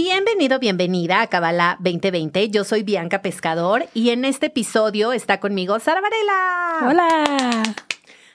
Bienvenido, 0.00 0.58
bienvenida 0.58 1.22
a 1.22 1.26
Cabala 1.28 1.78
2020. 1.80 2.50
Yo 2.50 2.64
soy 2.64 2.82
Bianca 2.82 3.22
Pescador 3.22 3.86
y 3.94 4.10
en 4.10 4.26
este 4.26 4.48
episodio 4.48 5.14
está 5.14 5.40
conmigo 5.40 5.78
Sara 5.80 6.02
Varela. 6.02 6.80
Hola. 6.90 7.62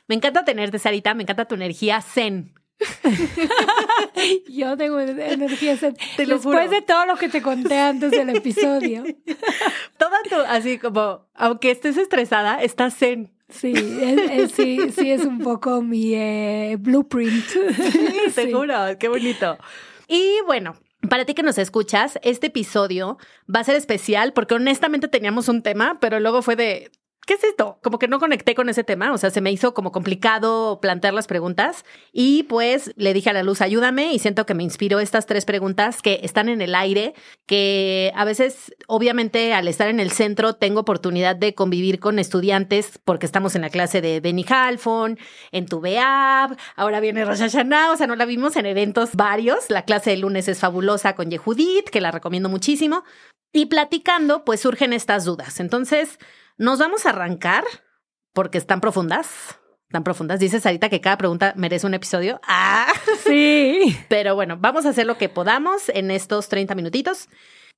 Me 0.08 0.16
encanta 0.16 0.44
tenerte, 0.44 0.80
Sarita. 0.80 1.14
Me 1.14 1.22
encanta 1.22 1.46
tu 1.46 1.54
energía 1.54 2.02
zen. 2.02 2.56
Yo 4.50 4.76
tengo 4.76 5.00
energía 5.02 5.78
zen. 5.78 5.96
Te 6.18 6.26
lo 6.26 6.38
Después 6.38 6.58
juro. 6.66 6.68
de 6.72 6.82
todo 6.82 7.06
lo 7.06 7.16
que 7.16 7.30
te 7.30 7.44
conté 7.44 7.78
antes 7.78 8.10
del 8.10 8.30
episodio. 8.36 9.04
Toda 10.00 10.18
tu, 10.28 10.36
así 10.48 10.80
como, 10.80 11.28
aunque 11.36 11.70
estés 11.70 11.96
estresada, 11.98 12.64
estás 12.64 12.96
zen. 12.98 13.32
Sí, 13.50 13.72
es- 13.76 14.32
es- 14.32 14.52
sí, 14.54 14.80
sí 14.98 15.12
es 15.12 15.26
un 15.26 15.38
poco 15.38 15.84
mi 15.84 16.16
eh, 16.16 16.76
blueprint. 16.80 17.46
Sí, 17.46 18.32
seguro, 18.34 18.74
qué 19.00 19.10
bonito. 19.10 19.60
Y 20.08 20.38
bueno, 20.48 20.74
para 21.10 21.26
ti 21.26 21.34
que 21.34 21.44
nos 21.44 21.58
escuchas, 21.58 22.20
este 22.24 22.48
episodio 22.48 23.18
va 23.54 23.62
a 23.62 23.64
ser 23.64 23.76
especial 23.76 24.34
porque 24.34 24.56
honestamente 24.56 25.08
teníamos 25.08 25.48
un 25.48 25.62
tema, 25.62 25.98
pero 26.00 26.20
luego 26.20 26.42
fue 26.42 26.56
de, 26.56 26.92
¿qué 27.32 27.36
es 27.36 27.44
esto? 27.46 27.80
Como 27.82 27.98
que 27.98 28.10
no 28.10 28.20
conecté 28.20 28.56
con 28.56 28.68
ese 28.68 28.84
tema, 28.84 29.14
o 29.14 29.18
sea, 29.18 29.30
se 29.30 29.40
me 29.40 29.54
hizo 29.54 29.74
como 29.74 29.94
complicado 29.94 30.82
plantear 30.82 31.14
las 31.14 31.28
preguntas 31.28 31.86
y 32.12 32.44
pues 32.44 32.92
le 32.98 33.14
dije 33.14 33.30
a 33.30 33.34
la 33.34 33.42
luz, 33.42 33.62
ayúdame 33.62 34.12
y 34.12 34.20
siento 34.20 34.46
que 34.46 34.54
me 34.54 34.64
inspiró 34.64 35.00
estas 35.00 35.28
tres 35.28 35.46
preguntas 35.46 36.02
que 36.02 36.20
están 36.24 36.50
en 36.50 36.62
el 36.62 36.76
aire, 36.76 37.14
que 37.46 38.12
a 38.18 38.26
veces, 38.26 38.76
obviamente, 38.86 39.54
al 39.54 39.70
estar 39.70 39.88
en 39.88 40.02
el 40.02 40.12
centro, 40.12 40.56
tengo 40.56 40.82
oportunidad 40.82 41.38
de 41.38 41.56
convivir 41.56 42.02
con 42.02 42.20
estudiantes 42.20 43.00
porque 43.06 43.28
estamos 43.28 43.56
en 43.56 43.62
la 43.62 43.70
clase 43.70 44.02
de 44.02 44.20
Benny 44.20 44.46
Halfon, 44.50 45.18
en 45.54 45.68
tu 45.68 45.80
BEAB, 45.80 46.58
ahora 46.76 47.00
viene 47.00 47.24
Rosh 47.24 47.40
Hashanah, 47.40 47.94
o 47.94 47.96
sea, 47.96 48.08
no 48.08 48.18
la 48.18 48.26
vimos 48.26 48.58
en 48.58 48.66
eventos 48.66 49.16
varios. 49.16 49.70
La 49.70 49.86
clase 49.86 50.10
de 50.10 50.18
lunes 50.18 50.50
es 50.50 50.60
fabulosa 50.60 51.16
con 51.16 51.32
Yehudit, 51.32 51.92
que 51.92 52.02
la 52.02 52.12
recomiendo 52.12 52.50
muchísimo. 52.50 53.06
Y 53.54 53.68
platicando, 53.68 54.44
pues 54.44 54.60
surgen 54.60 54.92
estas 54.92 55.24
dudas. 55.24 55.62
Entonces, 55.62 56.20
nos 56.62 56.80
vamos 56.80 57.06
a 57.06 57.10
arrancar 57.10 57.64
porque 58.34 58.58
están 58.58 58.80
profundas. 58.82 59.58
Tan 59.90 60.04
profundas. 60.06 60.40
Dices 60.40 60.66
ahorita 60.66 60.88
que 60.90 61.02
cada 61.02 61.18
pregunta 61.18 61.54
merece 61.58 61.86
un 61.88 61.94
episodio. 61.94 62.40
Ah, 62.48 62.88
Sí. 63.26 63.98
pero 64.08 64.36
bueno, 64.36 64.58
vamos 64.60 64.86
a 64.86 64.90
hacer 64.90 65.06
lo 65.06 65.18
que 65.18 65.28
podamos 65.28 65.90
en 65.90 66.12
estos 66.12 66.48
30 66.48 66.76
minutitos. 66.76 67.28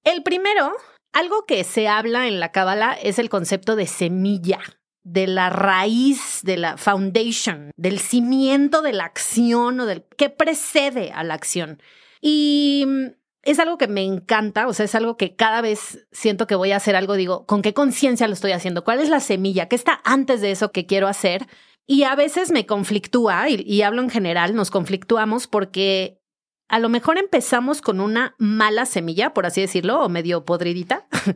El 0.04 0.22
primero, 0.22 0.73
algo 1.11 1.45
que 1.45 1.64
se 1.64 1.88
habla 1.88 2.28
en 2.28 2.39
la 2.39 2.52
cábala 2.52 2.94
es 2.94 3.17
el 3.20 3.30
concepto 3.30 3.76
de 3.76 3.88
semilla, 3.88 4.59
de 5.04 5.28
la 5.28 5.50
raíz, 5.50 6.42
de 6.44 6.58
la 6.58 6.78
foundation, 6.78 7.72
del 7.78 8.00
cimiento 8.00 8.81
de 8.81 8.94
la 8.94 9.06
acción 9.06 9.80
o 9.80 9.86
del 9.86 10.04
que 10.17 10.30
precede 10.30 11.11
a 11.11 11.23
la 11.23 11.34
acción. 11.34 11.81
Y 12.22 12.86
mm, 12.88 13.08
es 13.44 13.59
algo 13.59 13.77
que 13.77 13.88
me 13.88 14.03
encanta, 14.03 14.67
o 14.67 14.73
sea, 14.73 14.86
es 14.86 14.95
algo 14.95 15.17
que 15.17 15.36
cada 15.36 15.61
vez 15.61 16.08
siento 16.11 16.47
que 16.47 16.55
voy 16.55 16.72
a 16.72 16.77
hacer 16.77 16.95
algo, 16.95 17.13
digo, 17.16 17.45
¿con 17.45 17.61
qué 17.61 17.73
conciencia 17.73 18.27
lo 18.27 18.33
estoy 18.33 18.53
haciendo? 18.53 18.83
¿Cuál 18.83 18.99
es 18.99 19.09
la 19.09 19.19
semilla? 19.19 19.67
¿Qué 19.67 19.75
está 19.75 20.02
antes 20.03 20.41
de 20.41 20.52
eso 20.52 20.72
que 20.72 20.86
quiero 20.86 21.08
hacer? 21.08 21.47
Y 21.86 22.03
a 22.03 22.16
veces 22.16 22.52
me 22.52 22.66
conflictúa, 22.66 23.49
y, 23.49 23.61
y 23.67 23.81
hablo 23.81 24.02
en 24.02 24.09
general, 24.09 24.55
nos 24.55 24.71
conflictuamos 24.71 25.47
porque 25.47 26.21
a 26.70 26.80
lo 26.80 26.89
mejor 26.89 27.17
empezamos 27.17 27.82
con 27.82 27.99
una 27.99 28.36
mala 28.39 28.86
semilla, 28.86 29.33
por 29.33 29.45
así 29.45 29.61
decirlo, 29.61 30.02
o 30.02 30.09
medio 30.09 30.45
podridita. 30.45 31.08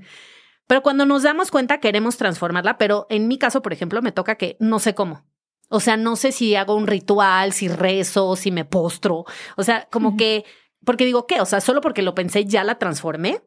Pero 0.68 0.82
cuando 0.82 1.06
nos 1.06 1.24
damos 1.24 1.50
cuenta 1.50 1.80
queremos 1.80 2.18
transformarla, 2.18 2.78
pero 2.78 3.08
en 3.10 3.28
mi 3.30 3.38
caso, 3.38 3.62
por 3.62 3.72
ejemplo, 3.72 4.02
me 4.02 4.12
toca 4.12 4.36
que 4.36 4.58
no 4.60 4.80
sé 4.80 4.94
cómo. 4.94 5.26
O 5.70 5.80
sea, 5.80 5.98
no 5.98 6.16
sé 6.18 6.32
si 6.34 6.56
hago 6.56 6.76
un 6.76 6.88
ritual, 6.88 7.54
si 7.54 7.68
rezo, 7.70 8.36
si 8.36 8.52
me 8.52 8.66
postro. 8.66 9.26
O 9.56 9.64
sea, 9.64 9.88
como 9.92 10.18
que, 10.18 10.44
porque 10.86 11.06
digo, 11.06 11.28
¿qué? 11.28 11.42
O 11.42 11.46
sea, 11.46 11.62
solo 11.62 11.82
porque 11.82 12.02
lo 12.02 12.16
pensé 12.16 12.46
ya 12.46 12.64
la 12.64 12.80
transformé. 12.80 13.42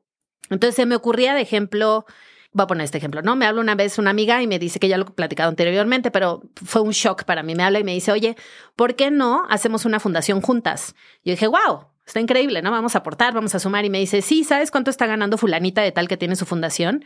Entonces 0.51 0.75
se 0.75 0.87
me 0.87 0.97
ocurría 0.97 1.35
de 1.35 1.41
ejemplo, 1.41 2.05
voy 2.53 2.65
a 2.65 2.67
poner 2.67 2.85
este 2.85 2.99
ejemplo, 2.99 3.23
¿no? 3.23 3.37
Me 3.37 3.47
habla 3.47 3.61
una 3.61 3.75
vez 3.75 3.99
una 3.99 4.11
amiga 4.11 4.43
y 4.43 4.47
me 4.47 4.59
dice 4.59 4.81
que 4.81 4.89
ya 4.89 4.99
lo 4.99 5.05
he 5.05 5.11
platicado 5.11 5.49
anteriormente, 5.49 6.11
pero 6.11 6.43
fue 6.65 6.83
un 6.83 6.91
shock 6.91 7.25
para 7.25 7.43
mí. 7.43 7.55
Me 7.55 7.63
habla 7.63 7.79
y 7.79 7.85
me 7.85 7.95
dice, 7.95 8.13
oye, 8.13 8.37
¿por 8.77 8.97
qué 8.97 9.11
no 9.11 9.47
hacemos 9.49 9.85
una 9.85 10.01
fundación 10.01 10.41
juntas? 10.41 10.95
Yo 11.25 11.33
dije, 11.33 11.47
wow, 11.47 11.87
está 12.07 12.21
increíble, 12.21 12.63
¿no? 12.63 12.71
Vamos 12.71 12.95
a 12.95 12.99
aportar, 12.99 13.33
vamos 13.33 13.55
a 13.55 13.61
sumar. 13.61 13.85
Y 13.85 13.91
me 13.91 13.99
dice, 13.99 14.23
sí, 14.23 14.45
¿sabes 14.45 14.71
cuánto 14.71 14.91
está 14.91 15.07
ganando 15.07 15.39
fulanita 15.39 15.83
de 15.83 15.93
tal 15.93 16.09
que 16.09 16.17
tiene 16.17 16.37
su 16.37 16.47
fundación? 16.47 17.05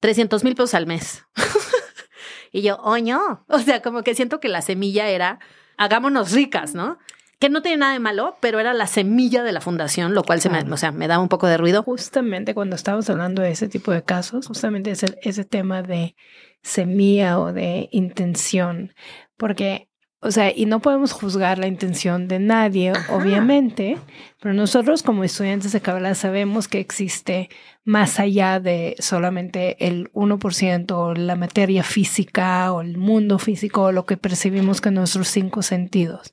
300 0.00 0.44
mil 0.44 0.54
pesos 0.54 0.74
al 0.74 0.86
mes. 0.86 1.24
y 2.52 2.62
yo, 2.62 2.76
oño. 2.76 3.44
O 3.48 3.58
sea, 3.58 3.80
como 3.80 4.02
que 4.02 4.14
siento 4.14 4.40
que 4.40 4.48
la 4.48 4.60
semilla 4.60 5.08
era, 5.08 5.38
hagámonos 5.78 6.32
ricas, 6.32 6.74
¿no? 6.74 6.98
Que 7.42 7.50
no 7.50 7.60
tiene 7.60 7.78
nada 7.78 7.92
de 7.94 7.98
malo, 7.98 8.36
pero 8.38 8.60
era 8.60 8.72
la 8.72 8.86
semilla 8.86 9.42
de 9.42 9.50
la 9.50 9.60
fundación, 9.60 10.14
lo 10.14 10.22
cual 10.22 10.40
se 10.40 10.48
me, 10.48 10.60
o 10.60 10.76
sea, 10.76 10.92
me 10.92 11.08
daba 11.08 11.20
un 11.20 11.28
poco 11.28 11.48
de 11.48 11.56
ruido. 11.56 11.82
Justamente 11.82 12.54
cuando 12.54 12.76
estamos 12.76 13.10
hablando 13.10 13.42
de 13.42 13.50
ese 13.50 13.66
tipo 13.66 13.90
de 13.90 14.04
casos, 14.04 14.46
justamente 14.46 14.92
es 14.92 15.02
el- 15.02 15.18
ese 15.22 15.44
tema 15.44 15.82
de 15.82 16.14
semilla 16.62 17.40
o 17.40 17.52
de 17.52 17.88
intención, 17.90 18.94
porque, 19.36 19.88
o 20.20 20.30
sea, 20.30 20.52
y 20.56 20.66
no 20.66 20.78
podemos 20.78 21.10
juzgar 21.10 21.58
la 21.58 21.66
intención 21.66 22.28
de 22.28 22.38
nadie, 22.38 22.90
Ajá. 22.90 23.12
obviamente, 23.16 23.98
pero 24.42 24.54
nosotros 24.54 25.04
como 25.04 25.22
estudiantes 25.22 25.70
de 25.70 25.80
Kabbalah 25.80 26.16
sabemos 26.16 26.66
que 26.66 26.80
existe 26.80 27.48
más 27.84 28.18
allá 28.18 28.58
de 28.58 28.96
solamente 28.98 29.86
el 29.86 30.12
1% 30.14 30.90
o 30.90 31.14
la 31.14 31.36
materia 31.36 31.84
física 31.84 32.72
o 32.72 32.80
el 32.80 32.98
mundo 32.98 33.38
físico 33.38 33.82
o 33.82 33.92
lo 33.92 34.04
que 34.04 34.16
percibimos 34.16 34.80
con 34.80 34.94
nuestros 34.94 35.28
cinco 35.28 35.62
sentidos. 35.62 36.32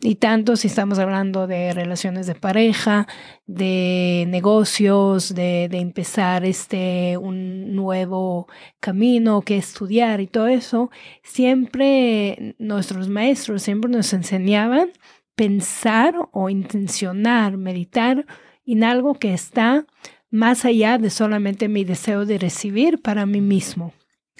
Y 0.00 0.16
tanto 0.16 0.54
si 0.54 0.68
estamos 0.68 1.00
hablando 1.00 1.48
de 1.48 1.72
relaciones 1.72 2.28
de 2.28 2.36
pareja, 2.36 3.08
de 3.46 4.26
negocios, 4.28 5.34
de, 5.34 5.68
de 5.68 5.78
empezar 5.78 6.44
este 6.44 7.16
un 7.16 7.74
nuevo 7.74 8.46
camino 8.78 9.42
que 9.42 9.56
estudiar 9.56 10.20
y 10.20 10.28
todo 10.28 10.46
eso, 10.46 10.92
siempre 11.24 12.54
nuestros 12.58 13.08
maestros 13.08 13.62
siempre 13.62 13.90
nos 13.90 14.12
enseñaban 14.12 14.90
pensar 15.38 16.16
o 16.32 16.50
intencionar, 16.50 17.56
meditar 17.56 18.26
en 18.66 18.82
algo 18.82 19.14
que 19.14 19.32
está 19.32 19.86
más 20.30 20.64
allá 20.64 20.98
de 20.98 21.10
solamente 21.10 21.68
mi 21.68 21.84
deseo 21.84 22.26
de 22.26 22.38
recibir 22.38 23.00
para 23.00 23.24
mí 23.24 23.40
mismo. 23.40 23.92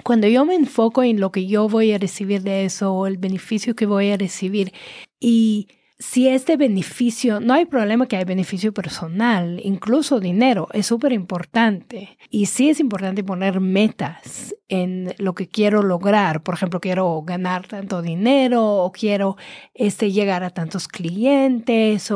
Cuando 0.03 0.27
yo 0.27 0.45
me 0.45 0.57
enfoco 0.57 1.05
en 1.05 1.21
lo 1.21 1.31
que 1.31 1.47
yo 1.47 1.69
voy 1.69 1.93
a 1.93 1.99
recibir 1.99 2.43
de 2.43 2.65
eso 2.65 2.93
o 2.93 3.07
el 3.07 3.17
beneficio 3.17 3.77
que 3.77 3.87
voy 3.87 4.11
a 4.11 4.17
recibir 4.17 4.73
y 5.21 5.69
si 6.01 6.29
este 6.29 6.57
beneficio, 6.57 7.41
no 7.41 7.55
hay 7.55 7.65
problema 7.65 8.07
que 8.07 8.17
hay 8.17 8.25
beneficio 8.25 8.73
personal, 8.73 9.61
incluso 9.65 10.21
dinero, 10.21 10.69
es 10.73 10.87
súper 10.87 11.13
importante. 11.13 12.17
Y 12.31 12.47
sí 12.47 12.71
es 12.71 12.79
importante 12.79 13.25
poner 13.25 13.59
metas 13.61 14.55
en 14.69 15.13
lo 15.19 15.35
que 15.35 15.49
quiero 15.49 15.83
lograr. 15.83 16.45
Por 16.45 16.55
ejemplo, 16.55 16.81
quiero 16.81 17.23
ganar 17.23 17.67
tanto 17.67 18.01
dinero 18.01 18.65
o 18.65 18.93
quiero 18.93 19.37
este, 19.75 20.13
llegar 20.13 20.45
a 20.45 20.51
tantos 20.51 20.87
clientes. 20.87 22.13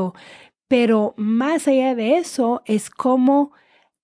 Pero 0.68 1.14
más 1.16 1.66
allá 1.66 1.96
de 1.96 2.18
eso 2.18 2.62
es 2.66 2.88
cómo 2.88 3.52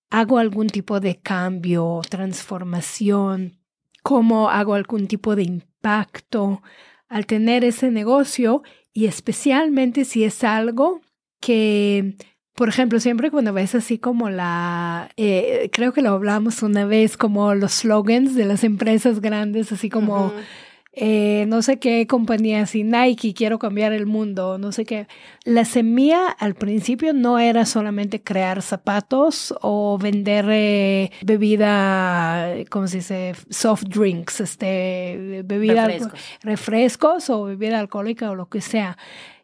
hago 0.09 0.39
algún 0.39 0.67
tipo 0.67 0.99
de 0.99 1.21
cambio, 1.21 2.01
transformación, 2.09 3.59
cómo 4.03 4.49
hago 4.49 4.73
algún 4.73 5.07
tipo 5.07 5.37
de 5.37 5.43
impacto 5.43 6.61
al 7.07 7.25
tener 7.25 7.63
ese 7.63 7.91
negocio 7.91 8.61
y 8.93 9.05
especialmente 9.05 10.05
si 10.05 10.23
es 10.23 10.43
algo 10.43 11.01
que, 11.39 12.15
por 12.55 12.69
ejemplo, 12.69 12.99
siempre 12.99 13.31
cuando 13.31 13.53
ves 13.53 13.75
así 13.75 13.97
como 13.97 14.29
la, 14.29 15.09
eh, 15.17 15.69
creo 15.71 15.93
que 15.93 16.01
lo 16.01 16.09
hablamos 16.09 16.63
una 16.63 16.85
vez, 16.85 17.17
como 17.17 17.55
los 17.55 17.73
slogans 17.73 18.35
de 18.35 18.45
las 18.45 18.63
empresas 18.63 19.21
grandes, 19.21 19.71
así 19.71 19.89
como. 19.89 20.33
Eh, 20.91 21.45
no 21.47 21.61
sé 21.61 21.77
qué 21.79 22.07
compañía, 22.07 22.65
si 22.65 22.83
Nike, 22.83 23.33
quiero 23.33 23.59
cambiar 23.59 23.93
el 23.93 24.05
mundo, 24.05 24.57
no 24.57 24.71
sé 24.71 24.85
qué. 24.85 25.07
La 25.45 25.63
semilla 25.63 26.27
al 26.29 26.55
principio 26.55 27.13
no 27.13 27.37
era 27.39 27.65
solamente 27.65 28.21
crear 28.21 28.61
zapatos 28.61 29.53
o 29.61 29.97
vender 29.97 30.45
eh, 30.49 31.11
bebida, 31.21 32.53
¿cómo 32.69 32.87
se 32.87 32.97
dice? 32.97 33.33
Soft 33.49 33.83
drinks, 33.83 34.41
este, 34.41 35.43
bebida, 35.45 35.85
Refrescos. 35.87 36.19
refrescos 36.41 37.29
o 37.29 37.43
bebida 37.43 37.79
alcohólica 37.79 38.31
o 38.31 38.35
lo 38.35 38.49
que 38.49 38.61
sea 38.61 38.97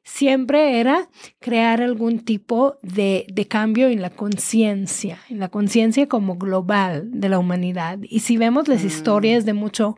siempre 0.08 0.80
era 0.80 1.10
crear 1.40 1.82
algún 1.82 2.20
tipo 2.20 2.78
de, 2.84 3.26
de 3.34 3.48
cambio 3.48 3.88
en 3.88 4.04
la 4.04 4.12
conciencia, 4.12 5.18
en 5.30 5.40
la 5.40 5.50
conciencia 5.50 6.08
como 6.08 6.36
global 6.38 7.10
de 7.12 7.28
la 7.30 7.40
humanidad. 7.40 7.98
Y 8.04 8.20
si 8.20 8.38
vemos 8.38 8.68
las 8.68 8.84
Mm. 8.84 8.88
historias 8.88 9.46
de 9.46 9.54
mucho, 9.54 9.98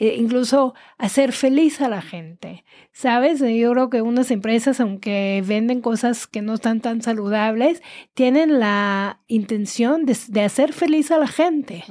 eh, 0.00 0.14
incluso 0.16 0.74
hacer 0.96 1.32
feliz 1.32 1.80
a 1.80 1.88
la 1.88 2.00
gente, 2.00 2.64
¿sabes? 2.92 3.40
Yo 3.40 3.72
creo 3.72 3.90
que 3.90 4.00
unas 4.00 4.30
empresas, 4.30 4.78
aunque 4.78 5.42
venden 5.44 5.80
cosas 5.80 6.28
que 6.28 6.40
no 6.40 6.54
están 6.54 6.80
tan 6.80 7.02
saludables, 7.02 7.82
tienen 8.14 8.60
la 8.60 9.20
intención 9.26 10.06
de, 10.06 10.16
de 10.28 10.42
hacer 10.42 10.72
feliz 10.72 11.10
a 11.10 11.18
la 11.18 11.26
gente. 11.26 11.82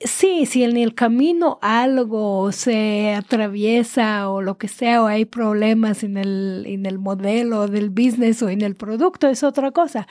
Sí, 0.00 0.46
si 0.46 0.64
en 0.64 0.76
el 0.76 0.96
camino 0.96 1.60
algo 1.62 2.50
se 2.50 3.14
atraviesa 3.14 4.28
o 4.28 4.42
lo 4.42 4.58
que 4.58 4.66
sea, 4.66 5.00
o 5.04 5.06
hay 5.06 5.26
problemas 5.26 6.02
en 6.02 6.16
el, 6.16 6.64
en 6.66 6.86
el 6.86 6.98
modelo 6.98 7.68
del 7.68 7.90
business 7.90 8.42
o 8.42 8.48
en 8.48 8.62
el 8.62 8.74
producto, 8.74 9.28
es 9.28 9.44
otra 9.44 9.70
cosa. 9.70 10.08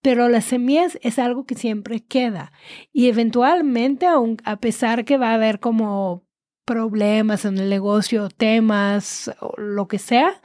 Pero 0.00 0.30
las 0.30 0.46
semillas 0.46 0.98
es 1.02 1.18
algo 1.18 1.44
que 1.44 1.56
siempre 1.56 2.00
queda. 2.00 2.52
Y 2.90 3.08
eventualmente, 3.08 4.06
aun, 4.06 4.38
a 4.44 4.56
pesar 4.60 5.04
que 5.04 5.18
va 5.18 5.32
a 5.32 5.34
haber 5.34 5.60
como 5.60 6.27
problemas 6.68 7.46
en 7.46 7.56
el 7.56 7.70
negocio, 7.70 8.28
temas, 8.28 9.32
o 9.40 9.58
lo 9.58 9.88
que 9.88 9.98
sea, 9.98 10.38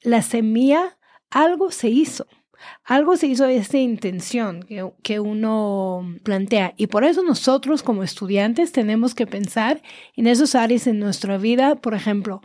la 0.00 0.22
semilla, 0.22 0.96
algo 1.30 1.70
se 1.70 1.90
hizo. 1.90 2.26
Algo 2.84 3.18
se 3.18 3.26
hizo 3.26 3.44
de 3.44 3.58
esta 3.58 3.76
intención 3.76 4.62
que, 4.62 4.90
que, 5.02 5.20
uno 5.20 6.16
plantea. 6.24 6.72
Y 6.78 6.86
por 6.86 7.04
eso 7.04 7.22
nosotros 7.22 7.82
como 7.82 8.02
estudiantes 8.02 8.72
tenemos 8.72 9.14
que 9.14 9.26
pensar 9.26 9.82
en 10.16 10.26
esos 10.26 10.54
áreas 10.54 10.86
en 10.86 10.98
nuestra 10.98 11.36
vida. 11.36 11.76
Por 11.76 11.94
ejemplo, 11.94 12.40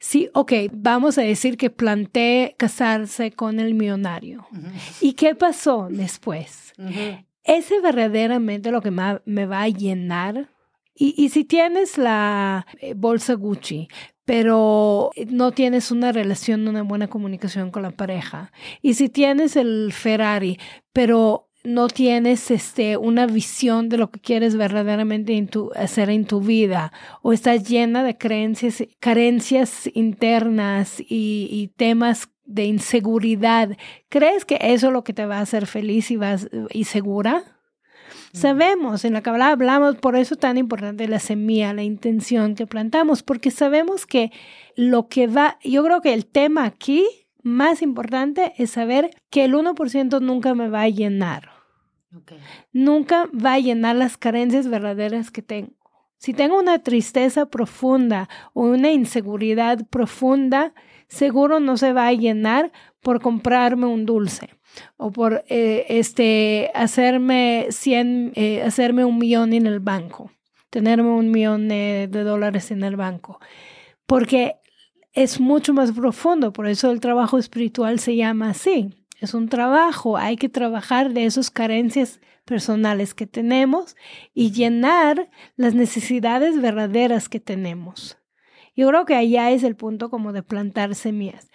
sí, 0.00 0.28
ok, 0.34 0.52
vamos 0.72 1.16
a 1.16 1.22
decir 1.22 1.56
que 1.56 1.70
planteé 1.70 2.56
casarse 2.58 3.30
con 3.30 3.60
el 3.60 3.74
millonario. 3.74 4.46
Ujú. 4.50 4.66
¿Y 5.00 5.12
qué 5.12 5.36
pasó 5.36 5.86
después? 5.88 6.72
Ujú. 6.76 7.24
¿Ese 7.44 7.80
verdaderamente 7.80 8.72
lo 8.72 8.82
que 8.82 8.90
me 8.90 9.46
va 9.46 9.62
a 9.62 9.68
llenar? 9.68 10.50
Y, 10.94 11.14
y 11.16 11.30
si 11.30 11.44
tienes 11.44 11.98
la 11.98 12.66
eh, 12.80 12.94
bolsa 12.94 13.34
Gucci, 13.34 13.88
pero 14.24 15.10
no 15.28 15.52
tienes 15.52 15.90
una 15.90 16.12
relación, 16.12 16.66
una 16.66 16.82
buena 16.82 17.08
comunicación 17.08 17.70
con 17.70 17.82
la 17.82 17.90
pareja, 17.90 18.52
y 18.80 18.94
si 18.94 19.08
tienes 19.08 19.56
el 19.56 19.92
Ferrari, 19.92 20.58
pero 20.92 21.50
no 21.64 21.88
tienes 21.88 22.50
este, 22.50 22.96
una 22.98 23.26
visión 23.26 23.88
de 23.88 23.96
lo 23.96 24.10
que 24.10 24.20
quieres 24.20 24.54
verdaderamente 24.54 25.48
hacer 25.74 26.10
en 26.10 26.26
tu 26.26 26.40
vida, 26.40 26.92
o 27.22 27.32
estás 27.32 27.68
llena 27.68 28.04
de 28.04 28.16
creencias, 28.16 28.84
carencias 29.00 29.90
internas 29.94 31.00
y, 31.00 31.48
y 31.50 31.68
temas 31.76 32.28
de 32.44 32.64
inseguridad, 32.64 33.76
¿crees 34.10 34.44
que 34.44 34.58
eso 34.60 34.88
es 34.88 34.92
lo 34.92 35.04
que 35.04 35.14
te 35.14 35.26
va 35.26 35.38
a 35.38 35.42
hacer 35.42 35.66
feliz 35.66 36.10
y, 36.10 36.16
vas, 36.16 36.48
y 36.70 36.84
segura? 36.84 37.53
Sabemos, 38.34 39.04
en 39.04 39.12
la 39.12 39.22
Kabbalah 39.22 39.52
hablamos, 39.52 39.94
por 39.94 40.16
eso 40.16 40.34
tan 40.34 40.58
importante 40.58 41.06
la 41.06 41.20
semilla, 41.20 41.72
la 41.72 41.84
intención 41.84 42.56
que 42.56 42.66
plantamos, 42.66 43.22
porque 43.22 43.52
sabemos 43.52 44.06
que 44.06 44.32
lo 44.74 45.06
que 45.06 45.28
va, 45.28 45.56
yo 45.62 45.84
creo 45.84 46.00
que 46.00 46.12
el 46.12 46.26
tema 46.26 46.64
aquí 46.64 47.06
más 47.44 47.80
importante 47.80 48.52
es 48.58 48.72
saber 48.72 49.10
que 49.30 49.44
el 49.44 49.54
1% 49.54 50.20
nunca 50.20 50.52
me 50.56 50.68
va 50.68 50.82
a 50.82 50.88
llenar, 50.88 51.50
nunca 52.72 53.28
va 53.32 53.52
a 53.52 53.60
llenar 53.60 53.94
las 53.94 54.16
carencias 54.16 54.66
verdaderas 54.66 55.30
que 55.30 55.42
tengo. 55.42 55.70
Si 56.18 56.34
tengo 56.34 56.58
una 56.58 56.80
tristeza 56.80 57.46
profunda 57.46 58.28
o 58.52 58.62
una 58.62 58.90
inseguridad 58.90 59.86
profunda, 59.90 60.74
seguro 61.06 61.60
no 61.60 61.76
se 61.76 61.92
va 61.92 62.08
a 62.08 62.12
llenar 62.12 62.72
por 63.00 63.20
comprarme 63.20 63.86
un 63.86 64.06
dulce 64.06 64.50
o 64.96 65.10
por 65.12 65.44
eh, 65.48 65.86
este, 65.88 66.70
hacerme, 66.74 67.66
100, 67.70 68.32
eh, 68.34 68.62
hacerme 68.62 69.04
un 69.04 69.18
millón 69.18 69.52
en 69.52 69.66
el 69.66 69.80
banco, 69.80 70.30
tenerme 70.70 71.10
un 71.10 71.30
millón 71.30 71.70
eh, 71.70 72.08
de 72.10 72.24
dólares 72.24 72.70
en 72.70 72.82
el 72.84 72.96
banco, 72.96 73.40
porque 74.06 74.56
es 75.12 75.40
mucho 75.40 75.72
más 75.72 75.92
profundo, 75.92 76.52
por 76.52 76.66
eso 76.66 76.90
el 76.90 77.00
trabajo 77.00 77.38
espiritual 77.38 78.00
se 78.00 78.16
llama 78.16 78.50
así. 78.50 78.90
Es 79.20 79.32
un 79.32 79.48
trabajo, 79.48 80.16
hay 80.16 80.36
que 80.36 80.48
trabajar 80.48 81.12
de 81.12 81.24
esas 81.24 81.50
carencias 81.50 82.20
personales 82.44 83.14
que 83.14 83.26
tenemos 83.26 83.96
y 84.34 84.52
llenar 84.52 85.30
las 85.56 85.74
necesidades 85.74 86.60
verdaderas 86.60 87.28
que 87.28 87.40
tenemos. 87.40 88.18
Yo 88.76 88.88
creo 88.88 89.04
que 89.04 89.14
allá 89.14 89.50
es 89.50 89.62
el 89.62 89.76
punto 89.76 90.10
como 90.10 90.32
de 90.32 90.42
plantar 90.42 90.94
semillas. 90.94 91.50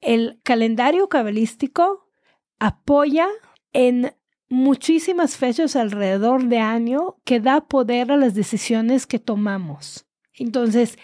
El 0.00 0.40
calendario 0.42 1.08
cabalístico 1.08 2.11
apoya 2.58 3.28
en 3.72 4.12
muchísimas 4.48 5.36
fechas 5.36 5.76
alrededor 5.76 6.44
de 6.44 6.58
año 6.58 7.16
que 7.24 7.40
da 7.40 7.62
poder 7.62 8.12
a 8.12 8.16
las 8.16 8.34
decisiones 8.34 9.06
que 9.06 9.18
tomamos. 9.18 10.06
Entonces, 10.34 10.98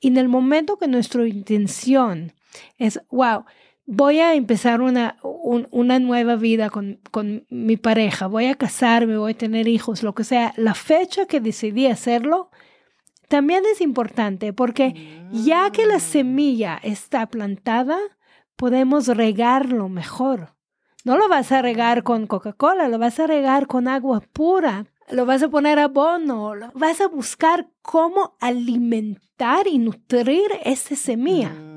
en 0.00 0.16
el 0.16 0.28
momento 0.28 0.78
que 0.78 0.88
nuestra 0.88 1.26
intención 1.26 2.32
es, 2.78 3.00
wow, 3.10 3.44
voy 3.86 4.20
a 4.20 4.34
empezar 4.34 4.80
una, 4.80 5.18
un, 5.22 5.68
una 5.70 5.98
nueva 5.98 6.36
vida 6.36 6.70
con, 6.70 7.00
con, 7.10 7.46
mi 7.50 7.76
pareja, 7.76 8.26
voy 8.26 8.46
a 8.46 8.54
casarme, 8.54 9.16
voy 9.16 9.32
a 9.32 9.38
tener 9.38 9.68
hijos, 9.68 10.02
lo 10.02 10.14
que 10.14 10.24
sea, 10.24 10.52
la 10.56 10.74
fecha 10.74 11.26
que 11.26 11.40
decidí 11.40 11.86
hacerlo 11.86 12.50
también 13.32 13.64
es 13.72 13.80
importante 13.80 14.52
porque 14.52 15.24
ya 15.32 15.70
que 15.70 15.86
la 15.86 16.00
semilla 16.00 16.78
está 16.82 17.26
plantada, 17.28 17.98
podemos 18.56 19.06
regarlo 19.08 19.88
mejor. 19.88 20.51
No 21.04 21.16
lo 21.16 21.28
vas 21.28 21.50
a 21.50 21.62
regar 21.62 22.04
con 22.04 22.28
Coca-Cola, 22.28 22.88
lo 22.88 22.98
vas 22.98 23.18
a 23.18 23.26
regar 23.26 23.66
con 23.66 23.88
agua 23.88 24.20
pura, 24.20 24.86
lo 25.10 25.26
vas 25.26 25.42
a 25.42 25.48
poner 25.48 25.80
abono, 25.80 26.54
lo 26.54 26.70
vas 26.74 27.00
a 27.00 27.08
buscar 27.08 27.68
cómo 27.82 28.36
alimentar 28.38 29.66
y 29.66 29.78
nutrir 29.78 30.52
esa 30.64 30.94
semilla. 30.94 31.48
Mm. 31.48 31.71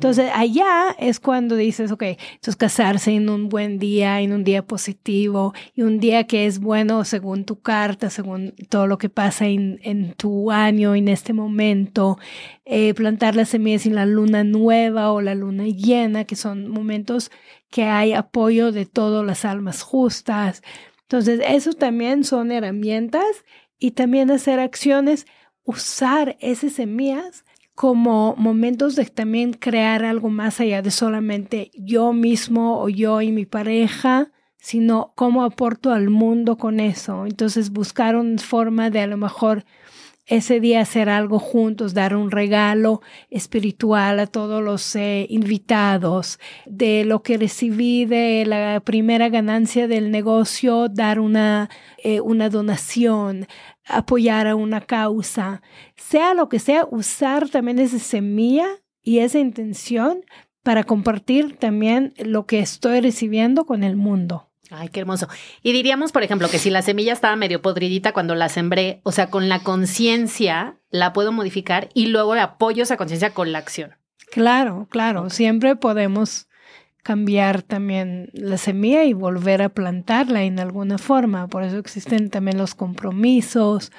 Entonces, 0.00 0.30
allá 0.34 0.96
es 0.98 1.20
cuando 1.20 1.56
dices, 1.56 1.92
ok, 1.92 2.02
entonces 2.02 2.56
casarse 2.56 3.10
en 3.10 3.28
un 3.28 3.50
buen 3.50 3.78
día, 3.78 4.22
en 4.22 4.32
un 4.32 4.44
día 4.44 4.66
positivo, 4.66 5.52
y 5.74 5.82
un 5.82 6.00
día 6.00 6.26
que 6.26 6.46
es 6.46 6.58
bueno 6.58 7.04
según 7.04 7.44
tu 7.44 7.60
carta, 7.60 8.08
según 8.08 8.54
todo 8.70 8.86
lo 8.86 8.96
que 8.96 9.10
pasa 9.10 9.46
en, 9.46 9.78
en 9.82 10.14
tu 10.14 10.52
año, 10.52 10.94
en 10.94 11.08
este 11.08 11.34
momento, 11.34 12.18
eh, 12.64 12.94
plantar 12.94 13.36
las 13.36 13.50
semillas 13.50 13.84
en 13.84 13.94
la 13.94 14.06
luna 14.06 14.42
nueva 14.42 15.12
o 15.12 15.20
la 15.20 15.34
luna 15.34 15.64
llena, 15.66 16.24
que 16.24 16.34
son 16.34 16.70
momentos 16.70 17.30
que 17.68 17.84
hay 17.84 18.14
apoyo 18.14 18.72
de 18.72 18.86
todas 18.86 19.22
las 19.26 19.44
almas 19.44 19.82
justas. 19.82 20.62
Entonces, 21.02 21.42
eso 21.46 21.74
también 21.74 22.24
son 22.24 22.52
herramientas 22.52 23.44
y 23.78 23.90
también 23.90 24.30
hacer 24.30 24.60
acciones, 24.60 25.26
usar 25.62 26.38
esas 26.40 26.72
semillas 26.72 27.44
como 27.80 28.34
momentos 28.36 28.94
de 28.94 29.06
también 29.06 29.54
crear 29.54 30.04
algo 30.04 30.28
más 30.28 30.60
allá 30.60 30.82
de 30.82 30.90
solamente 30.90 31.70
yo 31.72 32.12
mismo 32.12 32.78
o 32.78 32.90
yo 32.90 33.22
y 33.22 33.32
mi 33.32 33.46
pareja, 33.46 34.32
sino 34.58 35.14
cómo 35.16 35.44
aporto 35.44 35.90
al 35.90 36.10
mundo 36.10 36.58
con 36.58 36.78
eso. 36.78 37.24
Entonces 37.24 37.70
buscar 37.70 38.16
una 38.16 38.36
forma 38.36 38.90
de 38.90 39.00
a 39.00 39.06
lo 39.06 39.16
mejor 39.16 39.64
ese 40.30 40.60
día 40.60 40.80
hacer 40.80 41.08
algo 41.08 41.40
juntos, 41.40 41.92
dar 41.92 42.14
un 42.14 42.30
regalo 42.30 43.00
espiritual 43.30 44.20
a 44.20 44.26
todos 44.26 44.62
los 44.62 44.94
eh, 44.94 45.26
invitados, 45.28 46.38
de 46.66 47.04
lo 47.04 47.22
que 47.22 47.36
recibí 47.36 48.04
de 48.04 48.44
la 48.46 48.80
primera 48.80 49.28
ganancia 49.28 49.88
del 49.88 50.12
negocio, 50.12 50.88
dar 50.88 51.18
una, 51.18 51.68
eh, 52.04 52.20
una 52.20 52.48
donación, 52.48 53.48
apoyar 53.86 54.46
a 54.46 54.54
una 54.54 54.80
causa, 54.80 55.62
sea 55.96 56.34
lo 56.34 56.48
que 56.48 56.58
sea, 56.58 56.86
usar 56.90 57.48
también 57.48 57.78
esa 57.78 57.98
semilla 57.98 58.66
y 59.02 59.18
esa 59.18 59.38
intención 59.38 60.24
para 60.62 60.84
compartir 60.84 61.56
también 61.56 62.14
lo 62.18 62.46
que 62.46 62.60
estoy 62.60 63.00
recibiendo 63.00 63.64
con 63.64 63.82
el 63.82 63.96
mundo. 63.96 64.50
Ay, 64.70 64.88
qué 64.88 65.00
hermoso. 65.00 65.28
Y 65.62 65.72
diríamos, 65.72 66.12
por 66.12 66.22
ejemplo, 66.22 66.48
que 66.48 66.58
si 66.58 66.70
la 66.70 66.82
semilla 66.82 67.12
estaba 67.12 67.34
medio 67.34 67.60
podridita 67.60 68.12
cuando 68.12 68.36
la 68.36 68.48
sembré, 68.48 69.00
o 69.02 69.10
sea, 69.10 69.28
con 69.28 69.48
la 69.48 69.60
conciencia 69.60 70.78
la 70.90 71.12
puedo 71.12 71.32
modificar 71.32 71.88
y 71.92 72.06
luego 72.06 72.34
apoyo 72.34 72.84
esa 72.84 72.96
conciencia 72.96 73.34
con 73.34 73.50
la 73.50 73.58
acción. 73.58 73.96
Claro, 74.30 74.86
claro, 74.88 75.22
okay. 75.22 75.30
siempre 75.30 75.74
podemos 75.74 76.46
cambiar 77.02 77.62
también 77.62 78.30
la 78.32 78.58
semilla 78.58 79.04
y 79.04 79.12
volver 79.12 79.62
a 79.62 79.68
plantarla 79.70 80.42
en 80.42 80.58
alguna 80.58 80.98
forma. 80.98 81.48
Por 81.48 81.62
eso 81.62 81.78
existen 81.78 82.30
también 82.30 82.58
los 82.58 82.74
compromisos, 82.74 83.92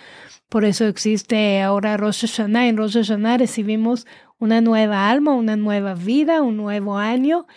por 0.49 0.65
eso 0.65 0.85
existe 0.85 1.61
ahora 1.61 1.97
Rosh 1.97 2.21
Hashanah. 2.21 2.67
En 2.67 2.77
Rosh 2.77 2.95
Hashanah 2.95 3.37
recibimos 3.37 4.05
una 4.37 4.59
nueva 4.59 5.09
alma, 5.09 5.33
una 5.33 5.55
nueva 5.55 5.93
vida, 5.93 6.41
un 6.41 6.57
nuevo 6.57 6.97
año. 6.97 7.47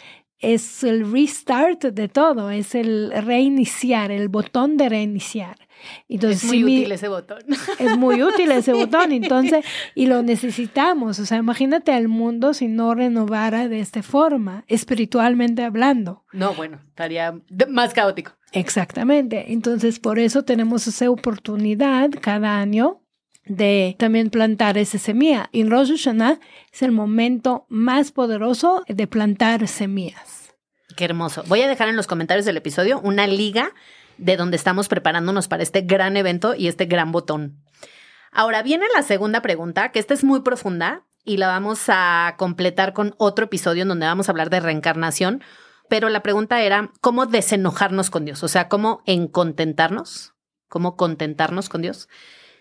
Es 0.53 0.85
el 0.85 1.11
restart 1.11 1.85
de 1.85 2.09
todo, 2.09 2.51
es 2.51 2.75
el 2.75 3.13
reiniciar, 3.13 4.11
el 4.11 4.29
botón 4.29 4.77
de 4.77 4.89
reiniciar. 4.89 5.57
Entonces, 6.09 6.45
es 6.45 6.49
muy 6.49 6.65
útil 6.65 6.93
ese 6.93 7.09
botón. 7.09 7.39
Es 7.79 7.97
muy 7.97 8.23
útil 8.23 8.51
ese 8.53 8.73
botón, 8.75 9.13
entonces, 9.13 9.65
y 9.95 10.07
lo 10.07 10.23
necesitamos. 10.23 11.19
O 11.19 11.27
sea, 11.27 11.39
imagínate 11.39 11.93
al 11.93 12.09
mundo 12.09 12.55
si 12.55 12.69
no 12.69 12.95
renovara 12.95 13.69
de 13.69 13.81
esta 13.81 14.03
forma, 14.03 14.65
espiritualmente 14.69 15.63
hablando. 15.63 16.25
No, 16.33 16.55
bueno, 16.55 16.81
estaría 16.89 17.39
más 17.69 17.93
caótico. 17.95 18.33
Exactamente. 18.53 19.53
Entonces, 19.53 19.99
por 19.99 20.19
eso 20.19 20.45
tenemos 20.45 20.87
esa 20.87 21.11
oportunidad 21.11 22.11
cada 22.21 22.61
año 22.61 23.01
de 23.47 23.97
también 23.99 24.31
plantar 24.31 24.79
esa 24.79 24.99
semilla. 24.99 25.49
Y 25.53 25.65
Rosh 25.65 25.93
es 25.93 26.83
el 26.83 26.93
momento 26.93 27.67
más 27.69 28.13
poderoso 28.13 28.85
de 28.89 29.07
plantar 29.07 29.69
semillas. 29.69 30.55
Qué 30.97 31.05
hermoso. 31.05 31.43
Voy 31.47 31.63
a 31.63 31.69
dejar 31.69 31.89
en 31.89 31.97
los 31.97 32.07
comentarios 32.07 32.47
del 32.47 32.57
episodio 32.57 33.01
una 33.01 33.27
liga 33.27 33.73
de 34.19 34.37
donde 34.37 34.57
estamos 34.57 34.89
preparándonos 34.89 35.49
para 35.49 35.63
este 35.63 35.81
gran 35.81 36.17
evento 36.17 36.55
y 36.55 36.69
este 36.69 36.87
gran 36.87 37.11
botón. 37.13 37.63
Ahora 38.31 38.63
viene 38.63 38.87
la 38.95 39.03
segunda 39.03 39.43
pregunta, 39.43 39.91
que 39.91 39.99
esta 39.99 40.15
es 40.15 40.25
muy 40.25 40.41
profunda 40.41 41.05
y 41.25 41.37
la 41.37 41.49
vamos 41.49 41.85
a 41.89 42.35
completar 42.37 42.93
con 42.93 43.15
otro 43.19 43.47
episodio 43.47 43.83
en 43.83 43.89
donde 43.89 44.07
vamos 44.07 44.29
a 44.29 44.33
hablar 44.33 44.51
de 44.51 44.61
reencarnación, 44.61 45.43
pero 45.89 46.09
la 46.09 46.23
pregunta 46.23 46.63
era 46.63 46.91
cómo 47.01 47.27
desenojarnos 47.27 48.11
con 48.11 48.25
Dios, 48.25 48.43
o 48.43 48.49
sea, 48.49 48.69
cómo 48.69 49.03
encontentarnos, 49.07 50.35
cómo 50.69 50.97
contentarnos 50.97 51.69
con 51.69 51.83
Dios 51.83 52.09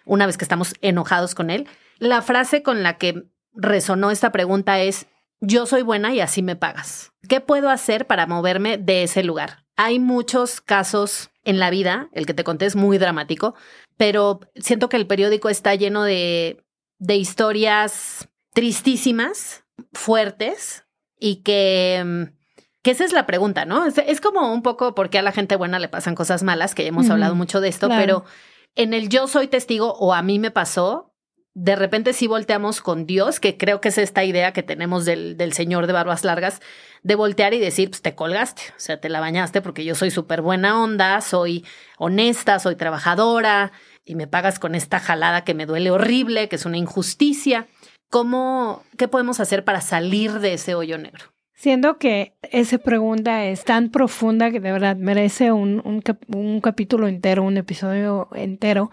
una 0.06 0.26
vez 0.26 0.38
que 0.38 0.46
estamos 0.46 0.74
enojados 0.82 1.36
con 1.36 1.50
Él. 1.50 1.68
La 2.00 2.22
frase 2.22 2.64
con 2.64 2.84
la 2.84 2.98
que 2.98 3.24
resonó 3.54 4.12
esta 4.12 4.32
pregunta 4.32 4.80
es, 4.80 5.08
yo 5.40 5.66
soy 5.66 5.82
buena 5.82 6.14
y 6.14 6.22
así 6.22 6.42
me 6.42 6.56
pagas. 6.56 7.12
¿Qué 7.28 7.42
puedo 7.42 7.70
hacer 7.70 8.08
para 8.08 8.28
moverme 8.28 8.78
de 8.78 9.04
ese 9.04 9.24
lugar? 9.24 9.66
Hay 9.76 10.00
muchos 10.00 10.62
casos 10.62 11.32
en 11.44 11.60
la 11.60 11.70
vida, 11.70 12.10
el 12.14 12.26
que 12.26 12.34
te 12.34 12.44
conté 12.44 12.66
es 12.66 12.76
muy 12.76 12.98
dramático, 12.98 13.56
pero 13.98 14.40
siento 14.56 14.90
que 14.90 14.98
el 14.98 15.08
periódico 15.08 15.50
está 15.50 15.76
lleno 15.76 16.04
de, 16.04 16.64
de 17.00 17.16
historias 17.18 18.30
tristísimas, 18.54 19.66
fuertes, 19.94 20.86
y 21.20 21.38
que, 21.38 22.30
que 22.82 22.92
esa 22.92 23.06
es 23.06 23.14
la 23.14 23.26
pregunta, 23.26 23.66
¿no? 23.66 23.86
Es, 23.86 24.22
como 24.22 24.54
un 24.54 24.62
poco 24.62 24.94
porque 24.94 25.18
a 25.18 25.22
la 25.22 25.32
gente 25.32 25.56
buena 25.56 25.80
le 25.80 25.88
pasan 25.88 26.16
cosas 26.16 26.44
malas, 26.44 26.76
que 26.76 26.86
hemos 26.86 27.10
hablado 27.10 27.34
mucho 27.34 27.62
de 27.62 27.70
esto, 27.70 27.88
pero 27.88 28.26
en 28.76 28.94
el 28.94 29.10
yo 29.10 29.28
soy 29.28 29.48
testigo 29.48 29.94
o 29.94 30.14
a 30.14 30.22
mí 30.22 30.40
me 30.40 30.52
pasó, 30.52 31.14
de 31.56 31.76
repente 31.76 32.14
sí 32.14 32.26
volteamos 32.28 32.82
con 32.82 33.06
Dios, 33.06 33.40
que 33.40 33.58
creo 33.58 33.80
que 33.80 33.90
es 33.90 33.98
esta 34.00 34.24
idea 34.24 34.54
que 34.54 34.64
tenemos 34.64 35.06
del, 35.06 35.38
del 35.38 35.54
Señor 35.54 35.86
de 35.86 35.94
barbas 35.94 36.24
largas, 36.24 36.62
de 37.04 37.16
voltear 37.16 37.54
y 37.54 37.60
decir, 37.60 37.90
pues 37.90 38.02
te 38.02 38.16
colgaste, 38.16 38.64
o 38.76 38.80
sea, 38.80 39.00
te 39.00 39.10
la 39.10 39.20
bañaste 39.20 39.62
porque 39.62 39.86
yo 39.86 39.94
soy 39.94 40.10
súper 40.10 40.42
buena 40.42 40.82
onda, 40.82 41.22
soy 41.22 41.64
honesta, 41.98 42.58
soy 42.58 42.76
trabajadora 42.76 43.72
y 44.04 44.16
me 44.16 44.28
pagas 44.28 44.58
con 44.58 44.74
esta 44.74 45.00
jalada 45.00 45.44
que 45.44 45.54
me 45.54 45.68
duele 45.68 45.92
horrible, 45.92 46.50
que 46.50 46.56
es 46.56 46.66
una 46.66 46.78
injusticia. 46.78 47.68
¿Cómo, 48.10 48.84
qué 48.98 49.08
podemos 49.08 49.40
hacer 49.40 49.64
para 49.64 49.82
salir 49.82 50.40
de 50.40 50.54
ese 50.54 50.76
hoyo 50.76 50.98
negro? 50.98 51.33
Siendo 51.54 51.98
que 51.98 52.34
esa 52.52 52.78
pregunta 52.80 53.46
es 53.46 53.64
tan 53.64 53.90
profunda 53.90 54.52
que 54.52 54.60
de 54.60 54.72
verdad 54.72 54.98
merece 54.98 55.52
un, 55.52 55.82
un, 55.86 56.62
capítulo 56.62 57.08
entero, 57.08 57.44
un 57.44 57.58
episodio 57.58 58.28
entero, 58.34 58.90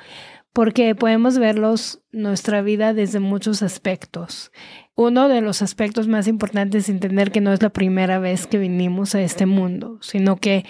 porque 0.53 0.95
podemos 0.95 1.39
verlos 1.39 2.03
nuestra 2.13 2.61
vida 2.61 2.93
desde 2.93 3.19
muchos 3.19 3.63
aspectos. 3.63 4.53
Uno 4.95 5.29
de 5.29 5.41
los 5.41 5.63
aspectos 5.63 6.07
más 6.07 6.29
importantes 6.29 6.85
es 6.85 6.89
entender 6.91 7.33
que 7.33 7.41
no 7.41 7.53
es 7.53 7.63
la 7.63 7.71
primera 7.71 8.19
vez 8.19 8.47
que 8.47 8.59
venimos 8.59 9.15
a 9.15 9.23
este 9.23 9.47
mundo, 9.47 9.99
sino 10.03 10.37
que 10.37 10.67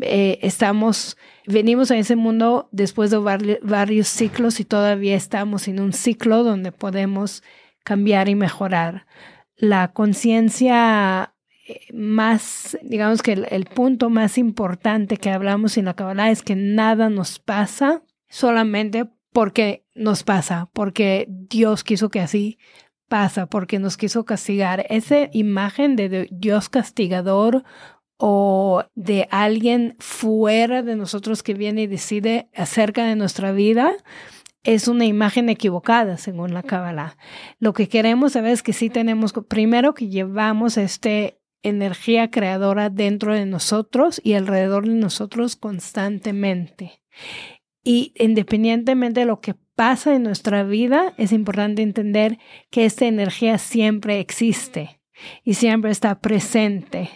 eh, 0.00 0.38
estamos, 0.42 1.16
venimos 1.46 1.90
a 1.90 1.98
ese 1.98 2.16
mundo 2.16 2.68
después 2.72 3.10
de 3.10 3.18
varios 3.62 4.08
ciclos 4.08 4.58
y 4.58 4.64
todavía 4.64 5.14
estamos 5.14 5.68
en 5.68 5.80
un 5.80 5.92
ciclo 5.92 6.42
donde 6.42 6.72
podemos 6.72 7.42
cambiar 7.84 8.28
y 8.28 8.34
mejorar. 8.34 9.06
La 9.56 9.92
conciencia 9.92 11.34
eh, 11.66 11.80
más, 11.92 12.78
digamos 12.82 13.22
que 13.22 13.32
el, 13.32 13.64
punto 13.64 14.10
más 14.10 14.38
importante 14.38 15.16
que 15.16 15.30
hablamos 15.30 15.76
en 15.78 15.86
la 15.86 15.94
Kabbalah 15.94 16.30
es 16.30 16.42
que 16.42 16.54
nada 16.56 17.08
nos 17.08 17.38
pasa 17.38 18.02
solamente 18.28 19.08
porque 19.32 19.84
nos 19.94 20.22
pasa, 20.22 20.70
porque 20.72 21.26
Dios 21.28 21.84
quiso 21.84 22.08
que 22.08 22.20
así 22.20 22.58
pasa, 23.08 23.46
porque 23.46 23.78
nos 23.78 23.96
quiso 23.96 24.24
castigar. 24.24 24.86
Esa 24.88 25.28
imagen 25.32 25.96
de 25.96 26.28
Dios 26.30 26.68
castigador 26.68 27.64
o 28.18 28.84
de 28.94 29.28
alguien 29.30 29.96
fuera 29.98 30.82
de 30.82 30.96
nosotros 30.96 31.42
que 31.42 31.54
viene 31.54 31.82
y 31.82 31.86
decide 31.86 32.48
acerca 32.54 33.04
de 33.04 33.16
nuestra 33.16 33.52
vida, 33.52 33.92
es 34.66 34.88
una 34.88 35.06
imagen 35.06 35.48
equivocada 35.48 36.18
según 36.18 36.52
la 36.52 36.62
Kabbalah. 36.62 37.16
Lo 37.60 37.72
que 37.72 37.88
queremos 37.88 38.32
saber 38.32 38.52
es 38.52 38.62
que 38.62 38.72
sí 38.72 38.90
tenemos, 38.90 39.32
primero 39.48 39.94
que 39.94 40.08
llevamos 40.08 40.76
esta 40.76 41.32
energía 41.62 42.30
creadora 42.30 42.90
dentro 42.90 43.32
de 43.32 43.46
nosotros 43.46 44.20
y 44.22 44.34
alrededor 44.34 44.86
de 44.86 44.94
nosotros 44.94 45.56
constantemente. 45.56 47.00
Y 47.84 48.12
independientemente 48.16 49.20
de 49.20 49.26
lo 49.26 49.40
que 49.40 49.54
pasa 49.76 50.14
en 50.14 50.24
nuestra 50.24 50.64
vida, 50.64 51.14
es 51.16 51.32
importante 51.32 51.82
entender 51.82 52.38
que 52.70 52.84
esta 52.84 53.06
energía 53.06 53.58
siempre 53.58 54.18
existe 54.18 55.00
y 55.44 55.54
siempre 55.54 55.92
está 55.92 56.20
presente. 56.20 57.10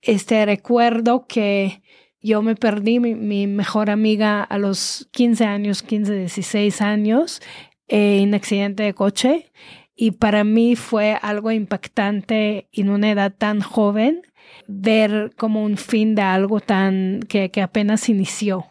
Este 0.00 0.44
recuerdo 0.44 1.26
que 1.28 1.81
yo 2.22 2.42
me 2.42 2.54
perdí 2.54 3.00
mi, 3.00 3.46
mejor 3.46 3.90
amiga 3.90 4.42
a 4.42 4.58
los 4.58 5.08
15 5.12 5.44
años, 5.44 5.82
15, 5.82 6.14
16 6.14 6.80
años, 6.80 7.42
en 7.88 8.28
un 8.28 8.34
accidente 8.34 8.84
de 8.84 8.94
coche. 8.94 9.52
Y 9.94 10.12
para 10.12 10.44
mí 10.44 10.76
fue 10.76 11.18
algo 11.20 11.50
impactante 11.50 12.68
en 12.72 12.88
una 12.88 13.10
edad 13.10 13.34
tan 13.36 13.60
joven 13.60 14.22
ver 14.66 15.32
como 15.36 15.64
un 15.64 15.76
fin 15.76 16.14
de 16.14 16.22
algo 16.22 16.60
tan 16.60 17.20
que, 17.28 17.50
que 17.50 17.60
apenas 17.60 18.08
inició. 18.08 18.66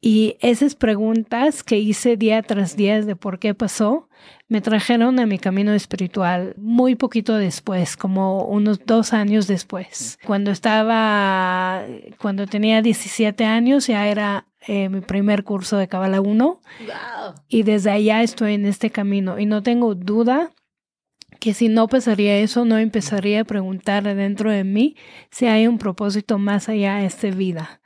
Y 0.00 0.36
esas 0.40 0.74
preguntas 0.74 1.62
que 1.62 1.78
hice 1.78 2.16
día 2.16 2.42
tras 2.42 2.76
día 2.76 3.00
de 3.02 3.14
por 3.14 3.38
qué 3.38 3.54
pasó, 3.54 4.08
me 4.48 4.60
trajeron 4.60 5.18
a 5.18 5.26
mi 5.26 5.38
camino 5.38 5.72
espiritual 5.72 6.54
muy 6.58 6.94
poquito 6.94 7.36
después, 7.36 7.96
como 7.96 8.44
unos 8.44 8.84
dos 8.84 9.12
años 9.12 9.46
después. 9.46 10.18
Cuando 10.26 10.50
estaba, 10.50 11.82
cuando 12.18 12.46
tenía 12.46 12.82
17 12.82 13.44
años, 13.44 13.86
ya 13.86 14.06
era 14.08 14.46
eh, 14.66 14.88
mi 14.88 15.00
primer 15.00 15.44
curso 15.44 15.76
de 15.76 15.88
Kabbalah 15.88 16.20
1. 16.20 16.60
Y 17.48 17.62
desde 17.62 17.90
allá 17.90 18.22
estoy 18.22 18.54
en 18.54 18.66
este 18.66 18.90
camino. 18.90 19.38
Y 19.38 19.46
no 19.46 19.62
tengo 19.62 19.94
duda 19.94 20.50
que 21.40 21.54
si 21.54 21.68
no 21.68 21.88
pasaría 21.88 22.36
eso, 22.38 22.64
no 22.64 22.78
empezaría 22.78 23.40
a 23.40 23.44
preguntar 23.44 24.04
dentro 24.04 24.50
de 24.50 24.64
mí 24.64 24.96
si 25.30 25.46
hay 25.46 25.66
un 25.66 25.78
propósito 25.78 26.38
más 26.38 26.68
allá 26.68 26.96
de 26.96 27.06
esta 27.06 27.30
vida 27.30 27.81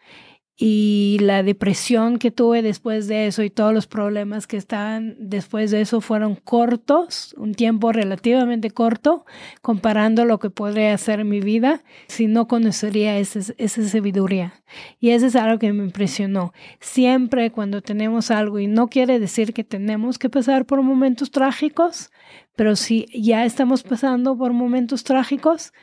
y 0.59 1.19
la 1.21 1.43
depresión 1.43 2.19
que 2.19 2.31
tuve 2.31 2.63
después 2.63 3.09
de 3.09 3.27
eso 3.27 3.43
y 3.43 3.51
todos 3.51 3.75
los 3.75 3.87
problemas 3.87 4.47
que 4.47 4.57
estaban 4.57 5.15
después 5.19 5.71
de 5.71 5.83
eso 5.83 6.01
fueron 6.01 6.35
cortos, 6.35 7.35
un 7.37 7.55
tiempo 7.55 7.93
relativamente 7.93 8.71
corto, 8.71 9.27
comparando 9.61 10.25
lo 10.25 10.39
que 10.39 10.49
podría 10.49 10.95
hacer 10.95 11.21
en 11.21 11.29
mi 11.29 11.41
vida 11.41 11.83
si 12.07 12.27
no 12.27 12.49
conocería 12.49 13.19
esa, 13.19 13.43
sabiduría. 13.69 14.55
Y 14.99 15.11
eso 15.11 15.27
es 15.27 15.37
algo 15.37 15.59
que 15.59 15.75
me 15.75 15.85
impresionó. 15.85 16.55
Siempre 16.81 17.51
cuando 17.51 17.83
tenemos 17.83 18.31
algo, 18.31 18.59
y 18.59 18.67
no 18.67 18.89
quiere 18.89 19.21
decir 19.21 19.53
que 19.53 19.63
tenemos 19.63 20.19
que 20.19 20.31
pasar 20.31 20.65
por 20.65 20.81
momentos 20.81 21.31
trágicos, 21.31 22.11
pero 22.57 22.77
si 22.77 23.05
ya 23.13 23.45
estamos 23.45 23.83
pasando 23.83 24.39
por 24.39 24.55
momentos 24.55 25.05
trágicos, 25.05 25.75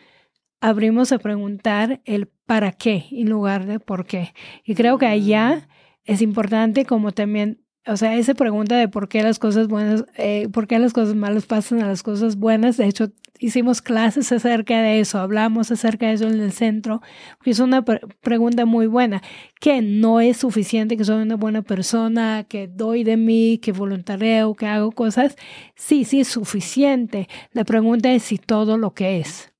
abrimos 0.64 1.12
a 1.12 1.20
preguntar 1.20 2.00
el 2.06 2.28
para 2.46 2.72
qué 2.72 3.06
en 3.12 3.30
lugar 3.30 3.66
de 3.66 3.82
por 3.82 4.06
qué. 4.06 4.34
Y 4.64 4.76
creo 4.76 4.98
que 4.98 5.06
allá 5.06 5.68
es 6.06 6.22
importante 6.22 6.86
como 6.86 7.12
también, 7.12 7.62
o 7.86 7.98
sea, 7.98 8.16
esa 8.16 8.34
pregunta 8.34 8.78
de 8.78 8.88
por 8.88 9.10
qué 9.10 9.24
las 9.24 9.40
cosas 9.40 9.68
buenas, 9.68 10.06
eh, 10.16 10.48
por 10.54 10.68
qué 10.68 10.80
las 10.80 10.94
cosas 10.94 11.16
malas 11.16 11.48
pasan 11.48 11.84
a 11.84 11.88
las 11.88 12.02
cosas 12.02 12.38
buenas. 12.38 12.78
De 12.78 12.86
hecho, 12.86 13.12
hicimos 13.40 13.82
clases 13.82 14.32
acerca 14.32 14.82
de 14.82 15.02
eso, 15.02 15.20
hablamos 15.20 15.70
acerca 15.70 16.08
de 16.08 16.14
eso 16.14 16.28
en 16.28 16.40
el 16.40 16.54
centro, 16.54 17.02
es 17.44 17.60
una 17.60 17.84
pregunta 17.84 18.64
muy 18.66 18.88
buena, 18.88 19.22
que 19.60 19.82
no 19.82 20.22
es 20.22 20.38
suficiente 20.38 20.96
que 20.96 21.04
soy 21.04 21.24
una 21.24 21.36
buena 21.36 21.62
persona, 21.62 22.46
que 22.48 22.70
doy 22.70 23.04
de 23.04 23.18
mí, 23.18 23.60
que 23.62 23.74
voluntareo, 23.74 24.56
que 24.56 24.68
hago 24.68 24.94
cosas. 24.94 25.36
Sí, 25.76 26.06
sí 26.06 26.22
es 26.22 26.30
suficiente. 26.30 27.28
La 27.52 27.66
pregunta 27.66 28.14
es 28.14 28.24
si 28.24 28.38
todo 28.38 28.78
lo 28.78 28.94
que 28.94 29.20
es 29.20 29.53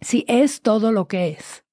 si 0.00 0.24
es 0.28 0.62
todo 0.62 0.92
lo 0.92 1.08
que 1.08 1.28
es. 1.30 1.64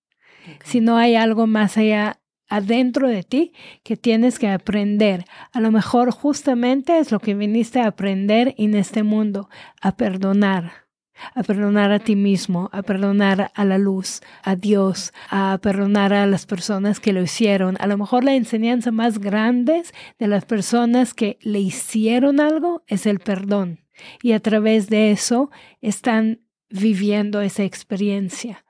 Si 0.64 0.80
no 0.80 0.98
hay 0.98 1.16
algo 1.16 1.48
más 1.48 1.78
allá 1.78 2.20
adentro 2.50 3.10
de 3.10 3.24
ti 3.24 3.54
que 3.84 3.98
tienes 3.98 4.40
que 4.40 4.48
aprender. 4.48 5.26
A 5.52 5.60
lo 5.60 5.72
mejor 5.72 6.12
justamente 6.12 7.00
es 7.00 7.12
lo 7.12 7.20
que 7.20 7.36
viniste 7.36 7.82
a 7.82 7.88
aprender 7.88 8.56
en 8.58 8.76
este 8.76 9.04
mundo, 9.04 9.50
a 9.82 9.98
perdonar 9.98 10.88
a 11.36 11.44
perdonar 11.44 11.92
a 11.92 12.00
ti 12.00 12.16
mismo, 12.16 12.70
a 12.72 12.84
perdonar 12.84 13.52
a 13.54 13.66
la 13.66 13.78
luz, 13.78 14.22
a 14.44 14.56
Dios, 14.56 15.14
a 15.30 15.58
perdonar 15.62 16.14
a 16.14 16.26
las 16.28 16.46
personas 16.46 17.00
que 17.00 17.14
lo 17.14 17.22
hicieron. 17.22 17.76
A 17.80 17.88
lo 17.88 17.98
mejor 17.98 18.24
la 18.24 18.36
enseñanza 18.36 18.92
más 18.92 19.20
grande 19.20 19.84
de 20.20 20.28
las 20.28 20.46
personas 20.46 21.14
que 21.14 21.38
le 21.42 21.60
hicieron 21.60 22.40
algo 22.40 22.84
es 22.88 23.06
el 23.06 23.20
perdón. 23.20 23.80
Y 24.22 24.34
a 24.34 24.40
través 24.40 24.90
de 24.90 25.12
eso 25.12 25.50
están 25.82 26.42
viviendo 26.70 27.42
esa 27.42 27.64
experiencia. 27.64 28.64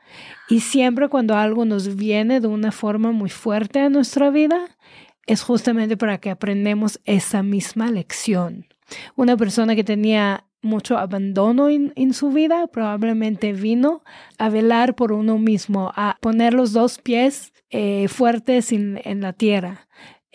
Y 0.50 0.62
siempre 0.62 1.10
cuando 1.10 1.36
algo 1.36 1.66
nos 1.66 1.96
viene 1.96 2.40
de 2.40 2.48
una 2.48 2.72
forma 2.72 3.12
muy 3.12 3.30
fuerte 3.30 3.80
a 3.80 3.90
nuestra 3.90 4.30
vida, 4.30 4.60
es 5.26 5.42
justamente 5.42 5.98
para 5.98 6.20
que 6.20 6.30
aprendamos 6.30 7.02
esa 7.04 7.44
misma 7.44 7.92
lección. 7.92 8.66
Una 9.16 9.36
persona 9.36 9.76
que 9.76 9.84
tenía 9.84 10.46
mucho 10.62 10.98
abandono 10.98 11.70
en, 11.70 12.14
su 12.14 12.32
vida 12.32 12.68
probablemente 12.68 13.54
vino 13.54 14.04
a 14.38 14.50
velar 14.50 14.96
por 14.96 15.12
uno 15.12 15.38
mismo, 15.38 15.92
a 15.96 16.18
poner 16.22 16.54
los 16.54 16.74
dos 16.74 16.98
pies 17.00 17.54
eh, 17.70 18.08
fuertes 18.08 18.72
en 18.72 19.22
la 19.22 19.34
tierra 19.34 19.88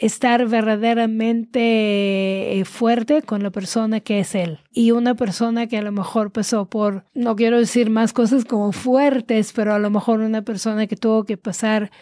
estar 0.02 0.46
verdaderamente 0.48 2.58
eh, 2.58 2.64
fuerte 2.64 3.22
con 3.22 3.42
la 3.42 3.50
persona 3.50 4.00
que 4.00 4.18
es 4.18 4.34
él. 4.34 4.58
Y 4.72 4.90
una 4.90 5.14
persona 5.14 5.68
que 5.68 5.78
a 5.78 5.82
lo 5.82 5.92
mejor 5.92 6.32
pasó 6.32 6.66
por, 6.66 7.04
no 7.14 7.36
quiero 7.36 7.58
decir 7.58 7.88
más 7.88 8.12
cosas 8.12 8.44
como 8.44 8.72
fuertes, 8.72 9.52
pero 9.52 9.74
a 9.74 9.78
lo 9.78 9.90
mejor 9.90 10.20
una 10.20 10.42
persona 10.42 10.88
que 10.88 10.96
tuvo 10.96 11.24
que 11.24 11.36
pasar 11.36 11.92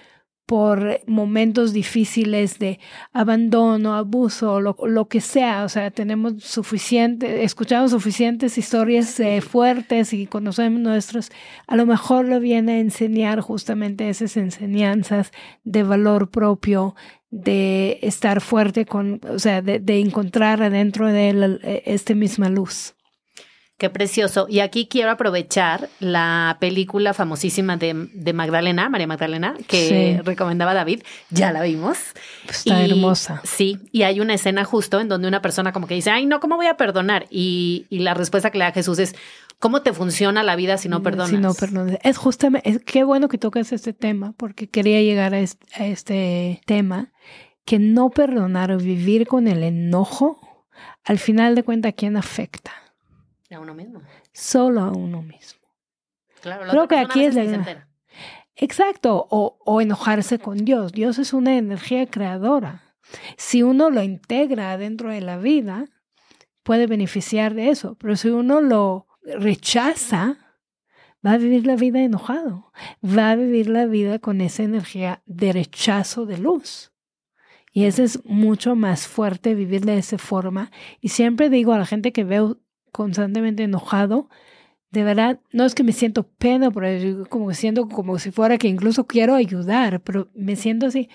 por 0.51 1.01
momentos 1.07 1.73
difíciles 1.73 2.59
de 2.59 2.81
abandono, 3.13 3.95
abuso, 3.95 4.61
lo, 4.61 4.77
lo 4.85 5.07
que 5.07 5.21
sea. 5.21 5.63
O 5.63 5.69
sea, 5.69 5.93
tenemos 5.93 6.43
suficiente, 6.43 7.45
escuchamos 7.45 7.93
suficientes 7.93 8.59
historias 8.59 9.21
eh, 9.21 9.43
fuertes 9.43 10.13
y 10.13 10.27
conocemos 10.27 10.81
nuestros. 10.81 11.31
A 11.69 11.77
lo 11.77 11.87
mejor 11.87 12.25
lo 12.27 12.41
viene 12.41 12.73
a 12.73 12.79
enseñar 12.81 13.41
justamente 13.43 14.09
esas 14.09 14.37
enseñanzas 14.37 15.31
de 15.63 15.85
valor 15.85 16.31
propio, 16.31 16.97
de 17.31 18.01
estar 18.03 18.41
fuerte 18.41 18.87
con, 18.87 19.21
o 19.33 19.39
sea, 19.39 19.63
de, 19.63 19.79
de 19.79 20.01
encontrar 20.01 20.65
adentro 20.65 21.07
de 21.07 21.31
él 21.31 21.61
eh, 21.63 21.85
esta 21.87 22.17
misma 22.17 22.49
luz. 22.49 22.97
Qué 23.81 23.89
precioso. 23.89 24.45
Y 24.47 24.61
aquí 24.61 24.89
quiero 24.89 25.11
aprovechar 25.11 25.89
la 26.01 26.59
película 26.61 27.15
famosísima 27.15 27.79
de, 27.79 27.95
Magdalena, 28.35 28.91
María 28.91 29.07
Magdalena, 29.07 29.55
que 29.67 30.21
recomendaba 30.23 30.75
David. 30.75 31.03
Ya 31.31 31.51
la 31.51 31.63
vimos. 31.63 31.97
Está 32.47 32.85
hermosa. 32.85 33.41
Sí, 33.43 33.79
y 33.91 34.03
hay 34.03 34.21
una 34.21 34.35
escena 34.35 34.67
justo 34.67 35.01
en 35.01 35.09
donde 35.09 35.29
una 35.29 35.41
persona 35.41 35.73
como 35.73 35.87
que 35.87 35.95
dice, 35.95 36.11
ay, 36.11 36.27
no, 36.27 36.41
¿cómo 36.41 36.57
voy 36.57 36.67
a 36.67 36.77
perdonar? 36.77 37.25
Y, 37.31 37.87
la 37.89 38.13
respuesta 38.13 38.51
que 38.51 38.59
le 38.59 38.65
da 38.65 38.73
Jesús 38.73 38.99
es, 38.99 39.15
¿cómo 39.59 39.81
te 39.81 39.95
funciona 39.95 40.43
la 40.43 40.57
vida 40.57 40.77
si 40.77 40.91
no 40.91 41.03
perdonas? 41.03 41.31
Si 41.31 41.39
no 41.39 41.55
perdonas. 41.55 41.97
Es 42.03 42.19
justamente, 42.19 42.81
qué 42.85 43.03
bueno 43.03 43.29
que 43.29 43.39
tocas 43.39 43.73
este 43.73 43.95
tema, 43.95 44.35
porque 44.37 44.69
quería 44.69 45.01
llegar 45.01 45.33
a 45.33 45.41
este 45.41 46.61
tema, 46.67 47.15
que 47.65 47.79
no 47.79 48.11
perdonar 48.11 48.73
o 48.73 48.77
vivir 48.77 49.27
con 49.27 49.49
el 49.49 49.63
enojo, 49.63 50.67
al 51.03 51.19
final 51.19 51.55
de 51.55 51.63
cuentas, 51.63 51.89
¿a 51.89 51.93
quién 51.95 52.19
afecta? 52.19 52.73
A 53.51 53.59
uno 53.59 53.75
mismo. 53.75 54.01
Solo 54.33 54.81
a 54.83 54.91
uno 54.91 55.23
mismo. 55.23 55.61
Claro, 56.41 56.71
Creo 56.71 56.89
que 56.89 56.97
aquí 56.97 57.25
es 57.25 57.35
la... 57.35 57.87
Exacto, 58.57 59.27
o, 59.31 59.59
o 59.65 59.81
enojarse 59.81 60.39
con 60.39 60.65
Dios. 60.65 60.93
Dios 60.93 61.19
es 61.19 61.33
una 61.33 61.57
energía 61.57 62.07
creadora. 62.07 62.83
Si 63.37 63.63
uno 63.63 63.91
lo 63.91 64.03
integra 64.03 64.77
dentro 64.77 65.11
de 65.11 65.21
la 65.21 65.39
vida, 65.39 65.87
puede 66.63 66.87
beneficiar 66.87 67.55
de 67.55 67.71
eso, 67.71 67.97
pero 67.97 68.17
si 68.17 68.29
uno 68.29 68.61
lo 68.61 69.07
rechaza, 69.23 70.39
va 71.27 71.33
a 71.33 71.39
vivir 71.39 71.67
la 71.67 71.77
vida 71.77 72.01
enojado, 72.03 72.73
va 73.05 73.31
a 73.31 73.37
vivir 73.37 73.69
la 73.69 73.87
vida 73.87 74.19
con 74.19 74.41
esa 74.41 74.63
energía 74.63 75.23
de 75.27 75.53
rechazo 75.53 76.27
de 76.27 76.39
luz. 76.39 76.93
Y 77.73 77.85
eso 77.85 78.03
es 78.03 78.25
mucho 78.25 78.75
más 78.75 79.07
fuerte 79.07 79.55
vivir 79.55 79.85
de 79.85 79.99
esa 79.99 80.19
forma. 80.19 80.73
Y 81.01 81.09
siempre 81.09 81.51
digo 81.51 81.73
a 81.73 81.79
la 81.79 81.87
gente 81.87 82.13
que 82.13 82.25
veo 82.25 82.59
constantemente 82.93 83.65
enojado, 83.65 84.29
de 84.91 85.05
verdad, 85.05 85.41
no 85.53 85.65
es 85.65 85.75
que 85.75 85.85
me 85.85 85.93
siento 85.93 86.25
pena 86.25 86.71
por 86.71 86.85
eso, 86.85 87.25
como 87.29 87.53
siento 87.55 87.89
como 87.89 88.19
si 88.19 88.33
fuera 88.33 88.59
que 88.59 88.69
incluso 88.69 89.07
quiero 89.07 89.35
ayudar, 89.35 90.01
pero 90.01 90.29
me 90.35 90.57
siento 90.57 90.87
así, 90.87 91.09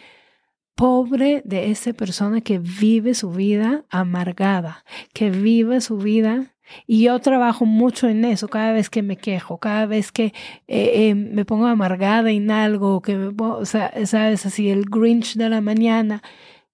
pobre 0.75 1.41
de 1.46 1.72
esa 1.72 1.94
persona 1.94 2.41
que 2.41 2.60
vive 2.60 3.13
su 3.13 3.32
vida 3.32 3.86
amargada, 3.89 4.86
que 5.13 5.29
vive 5.29 5.82
su 5.82 5.98
vida. 5.98 6.53
Y 6.88 7.03
yo 7.03 7.20
trabajo 7.20 7.65
mucho 7.65 8.08
en 8.10 8.25
eso 8.25 8.48
cada 8.48 8.74
vez 8.74 8.89
que 8.89 9.03
me 9.03 9.17
quejo, 9.17 9.59
cada 9.59 9.85
vez 9.85 10.11
que 10.11 10.33
eh, 10.68 11.09
eh, 11.09 11.16
me 11.16 11.46
pongo 11.46 11.68
amargada 11.68 12.31
en 12.31 12.51
algo, 12.51 13.01
que 13.01 13.16
me 13.16 13.31
pongo, 13.31 13.66
sabes, 13.66 14.46
así 14.46 14.70
el 14.70 14.85
Grinch 14.85 15.35
de 15.35 15.50
la 15.50 15.61
mañana, 15.61 16.24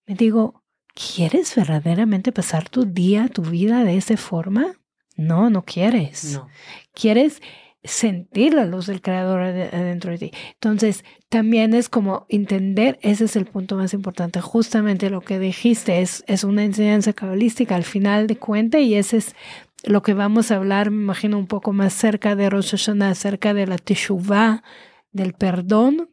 me 0.07 0.15
digo, 0.15 0.63
¿quieres 0.93 1.55
verdaderamente 1.55 2.31
pasar 2.31 2.69
tu 2.69 2.85
día, 2.85 3.27
tu 3.27 3.41
vida 3.43 3.83
de 3.83 3.97
esa 3.97 4.17
forma? 4.17 4.80
No, 5.21 5.49
no 5.49 5.63
quieres. 5.63 6.34
No. 6.34 6.49
Quieres 6.93 7.41
sentir 7.84 8.53
la 8.53 8.65
luz 8.65 8.88
del 8.88 9.01
creador 9.01 9.41
adentro 9.41 10.12
de 10.12 10.17
ti. 10.17 10.31
Entonces, 10.53 11.03
también 11.29 11.73
es 11.73 11.89
como 11.89 12.25
entender, 12.29 12.99
ese 13.01 13.25
es 13.25 13.36
el 13.36 13.45
punto 13.45 13.75
más 13.75 13.93
importante. 13.93 14.39
Justamente 14.39 15.10
lo 15.10 15.21
que 15.21 15.39
dijiste 15.39 16.01
es, 16.01 16.23
es 16.27 16.43
una 16.43 16.63
enseñanza 16.63 17.13
cabalística 17.13 17.75
al 17.75 17.84
final 17.84 18.27
de 18.27 18.38
cuenta 18.38 18.79
y 18.79 18.95
ese 18.95 19.17
es 19.17 19.36
lo 19.84 20.03
que 20.03 20.13
vamos 20.13 20.51
a 20.51 20.57
hablar, 20.57 20.91
me 20.91 21.01
imagino, 21.01 21.39
un 21.39 21.47
poco 21.47 21.73
más 21.73 21.93
cerca 21.93 22.36
de 22.36 22.49
Rosh 22.49 22.71
Hashanah, 22.71 23.10
acerca 23.10 23.53
de 23.55 23.65
la 23.65 23.77
teshuvah, 23.77 24.63
del 25.12 25.34
perdón. 25.34 26.10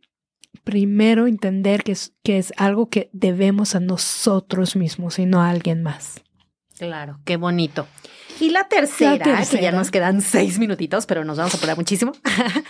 Primero 0.64 1.26
entender 1.26 1.82
que 1.82 1.92
es, 1.92 2.14
que 2.22 2.38
es 2.38 2.52
algo 2.56 2.88
que 2.88 3.10
debemos 3.12 3.74
a 3.74 3.80
nosotros 3.80 4.74
mismos 4.74 5.18
y 5.18 5.26
no 5.26 5.42
a 5.42 5.50
alguien 5.50 5.82
más. 5.82 6.22
Claro, 6.78 7.20
qué 7.24 7.36
bonito. 7.36 7.86
Y 8.40 8.50
la 8.50 8.68
tercera, 8.68 9.44
que 9.44 9.60
ya 9.60 9.72
nos 9.72 9.90
quedan 9.90 10.20
seis 10.20 10.58
minutitos, 10.58 11.06
pero 11.06 11.24
nos 11.24 11.38
vamos 11.38 11.54
a 11.54 11.58
poner 11.58 11.76
muchísimo, 11.76 12.12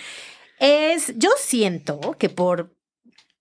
es, 0.59 1.13
yo 1.17 1.31
siento 1.39 2.17
que 2.19 2.29
por, 2.29 2.75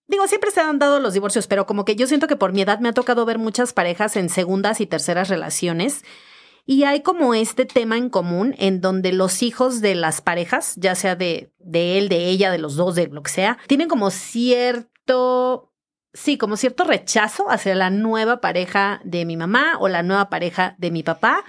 digo, 0.07 0.27
siempre 0.27 0.51
se 0.51 0.59
han 0.59 0.79
dado 0.79 0.99
los 0.99 1.13
divorcios, 1.13 1.47
pero 1.47 1.65
como 1.65 1.85
que 1.85 1.95
yo 1.95 2.07
siento 2.07 2.27
que 2.27 2.35
por 2.35 2.53
mi 2.53 2.61
edad 2.61 2.79
me 2.79 2.89
ha 2.89 2.93
tocado 2.93 3.25
ver 3.25 3.37
muchas 3.37 3.73
parejas 3.73 4.15
en 4.17 4.29
segundas 4.29 4.81
y 4.81 4.85
terceras 4.85 5.29
relaciones. 5.29 6.03
Y 6.69 6.83
hay 6.83 7.01
como 7.01 7.33
este 7.33 7.65
tema 7.65 7.95
en 7.95 8.09
común 8.09 8.53
en 8.57 8.81
donde 8.81 9.13
los 9.13 9.41
hijos 9.41 9.79
de 9.79 9.95
las 9.95 10.19
parejas, 10.19 10.73
ya 10.75 10.95
sea 10.95 11.15
de, 11.15 11.53
de 11.59 11.97
él, 11.97 12.09
de 12.09 12.25
ella, 12.25 12.51
de 12.51 12.57
los 12.57 12.75
dos, 12.75 12.93
de 12.95 13.07
lo 13.07 13.23
que 13.23 13.31
sea, 13.31 13.57
tienen 13.67 13.87
como 13.87 14.11
cierto 14.11 15.66
sí, 16.17 16.37
como 16.37 16.57
cierto 16.57 16.83
rechazo 16.83 17.49
hacia 17.49 17.75
la 17.75 17.89
nueva 17.89 18.41
pareja 18.41 18.99
de 19.03 19.25
mi 19.25 19.37
mamá 19.37 19.77
o 19.79 19.87
la 19.87 20.03
nueva 20.03 20.29
pareja 20.29 20.75
de 20.77 20.91
mi 20.91 21.03
papá, 21.03 21.43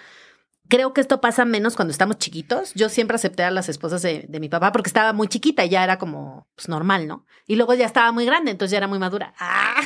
Creo 0.70 0.92
que 0.92 1.00
esto 1.00 1.22
pasa 1.22 1.46
menos 1.46 1.76
cuando 1.76 1.92
estamos 1.92 2.18
chiquitos. 2.18 2.74
Yo 2.74 2.90
siempre 2.90 3.14
acepté 3.14 3.42
a 3.42 3.50
las 3.50 3.70
esposas 3.70 4.02
de, 4.02 4.28
mi 4.38 4.50
papá 4.50 4.70
porque 4.70 4.88
estaba 4.88 5.14
muy 5.14 5.26
chiquita 5.26 5.64
y 5.64 5.70
ya 5.70 5.82
era 5.82 5.96
como 5.96 6.46
pues, 6.54 6.68
normal, 6.68 7.06
¿no? 7.06 7.24
Y 7.46 7.56
luego 7.56 7.72
ya 7.72 7.86
estaba 7.86 8.12
muy 8.12 8.26
grande, 8.26 8.50
entonces 8.50 8.72
ya 8.72 8.76
era 8.76 8.86
muy 8.86 8.98
madura. 8.98 9.32
¡Ah! 9.38 9.80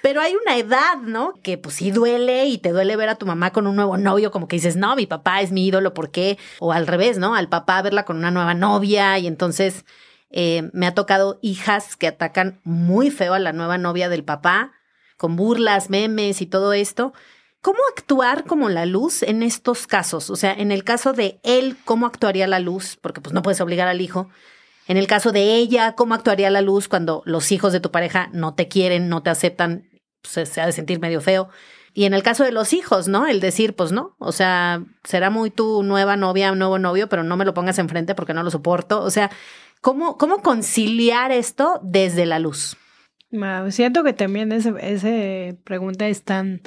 Pero 0.00 0.22
hay 0.22 0.34
una 0.36 0.56
edad, 0.56 0.96
¿no? 1.02 1.34
Que 1.42 1.58
pues 1.58 1.74
sí 1.74 1.90
duele 1.90 2.46
y 2.46 2.56
te 2.56 2.70
duele 2.70 2.96
ver 2.96 3.10
a 3.10 3.16
tu 3.16 3.26
mamá 3.26 3.52
con 3.52 3.66
un 3.66 3.76
nuevo 3.76 3.98
novio, 3.98 4.30
como 4.30 4.48
que 4.48 4.56
dices, 4.56 4.74
no, 4.74 4.96
mi 4.96 5.06
papá 5.06 5.42
es 5.42 5.52
mi 5.52 5.66
ídolo, 5.66 5.92
¿por 5.92 6.10
qué? 6.10 6.38
O 6.60 6.72
al 6.72 6.86
revés, 6.86 7.18
¿no? 7.18 7.34
Al 7.34 7.50
papá 7.50 7.82
verla 7.82 8.06
con 8.06 8.16
una 8.16 8.30
nueva 8.30 8.54
novia 8.54 9.18
y 9.18 9.26
entonces 9.26 9.84
eh, 10.36 10.68
me 10.72 10.88
ha 10.88 10.94
tocado 10.94 11.38
hijas 11.42 11.94
que 11.94 12.08
atacan 12.08 12.60
muy 12.64 13.12
feo 13.12 13.34
a 13.34 13.38
la 13.38 13.52
nueva 13.52 13.78
novia 13.78 14.08
del 14.08 14.24
papá, 14.24 14.72
con 15.16 15.36
burlas, 15.36 15.90
memes 15.90 16.42
y 16.42 16.46
todo 16.46 16.72
esto. 16.72 17.12
¿Cómo 17.60 17.78
actuar 17.96 18.44
como 18.44 18.68
la 18.68 18.84
luz 18.84 19.22
en 19.22 19.44
estos 19.44 19.86
casos? 19.86 20.30
O 20.30 20.36
sea, 20.36 20.52
en 20.52 20.72
el 20.72 20.82
caso 20.82 21.12
de 21.12 21.38
él, 21.44 21.76
¿cómo 21.84 22.06
actuaría 22.06 22.48
la 22.48 22.58
luz? 22.58 22.98
Porque 23.00 23.20
pues 23.20 23.32
no 23.32 23.42
puedes 23.42 23.60
obligar 23.60 23.86
al 23.86 24.00
hijo. 24.00 24.28
En 24.88 24.96
el 24.96 25.06
caso 25.06 25.30
de 25.30 25.54
ella, 25.54 25.94
¿cómo 25.94 26.14
actuaría 26.14 26.50
la 26.50 26.62
luz 26.62 26.88
cuando 26.88 27.22
los 27.26 27.52
hijos 27.52 27.72
de 27.72 27.78
tu 27.78 27.92
pareja 27.92 28.28
no 28.32 28.54
te 28.54 28.66
quieren, 28.66 29.08
no 29.08 29.22
te 29.22 29.30
aceptan? 29.30 29.88
Pues, 30.20 30.48
se 30.48 30.60
ha 30.60 30.66
de 30.66 30.72
sentir 30.72 30.98
medio 30.98 31.20
feo. 31.20 31.48
Y 31.92 32.06
en 32.06 32.12
el 32.12 32.24
caso 32.24 32.42
de 32.42 32.50
los 32.50 32.72
hijos, 32.72 33.06
¿no? 33.06 33.28
El 33.28 33.38
decir, 33.38 33.76
pues 33.76 33.92
no, 33.92 34.16
o 34.18 34.32
sea, 34.32 34.82
será 35.04 35.30
muy 35.30 35.50
tu 35.50 35.84
nueva 35.84 36.16
novia, 36.16 36.50
nuevo 36.50 36.80
novio, 36.80 37.08
pero 37.08 37.22
no 37.22 37.36
me 37.36 37.44
lo 37.44 37.54
pongas 37.54 37.78
enfrente 37.78 38.16
porque 38.16 38.34
no 38.34 38.42
lo 38.42 38.50
soporto. 38.50 39.00
O 39.00 39.10
sea, 39.10 39.30
¿cómo, 39.84 40.16
cómo 40.16 40.38
conciliar 40.38 41.30
esto 41.30 41.78
desde 41.82 42.24
la 42.24 42.38
luz? 42.38 42.78
Siento 43.68 44.02
que 44.02 44.14
también 44.14 44.50
esa 44.50 44.72
pregunta 45.64 46.08
es 46.08 46.24
tan 46.24 46.62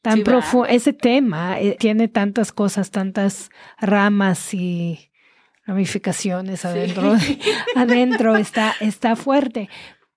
tan 0.00 0.22
profundo. 0.22 0.68
Ese 0.68 0.92
tema 0.92 1.60
eh, 1.60 1.76
tiene 1.78 2.06
tantas 2.06 2.52
cosas, 2.52 2.90
tantas 2.90 3.50
ramas 3.80 4.54
y 4.54 5.10
ramificaciones 5.66 6.64
adentro, 6.64 7.14
adentro 7.76 8.36
está, 8.36 8.74
está 8.80 9.16
fuerte 9.16 9.68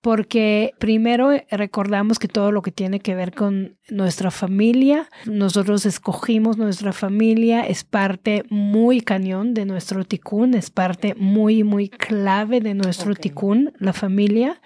porque 0.06 0.72
primero 0.78 1.32
recordamos 1.50 2.20
que 2.20 2.28
todo 2.28 2.52
lo 2.52 2.62
que 2.62 2.70
tiene 2.70 3.00
que 3.00 3.16
ver 3.16 3.34
con 3.34 3.76
nuestra 3.88 4.30
familia, 4.30 5.08
nosotros 5.24 5.84
escogimos 5.84 6.58
nuestra 6.58 6.92
familia, 6.92 7.66
es 7.66 7.82
parte 7.82 8.44
muy 8.48 9.00
cañón 9.00 9.52
de 9.52 9.64
nuestro 9.64 10.04
ticún, 10.04 10.54
es 10.54 10.70
parte 10.70 11.16
muy, 11.16 11.64
muy 11.64 11.88
clave 11.88 12.60
de 12.60 12.74
nuestro 12.74 13.16
ticún, 13.16 13.72
la 13.80 13.92
familia. 13.92 14.62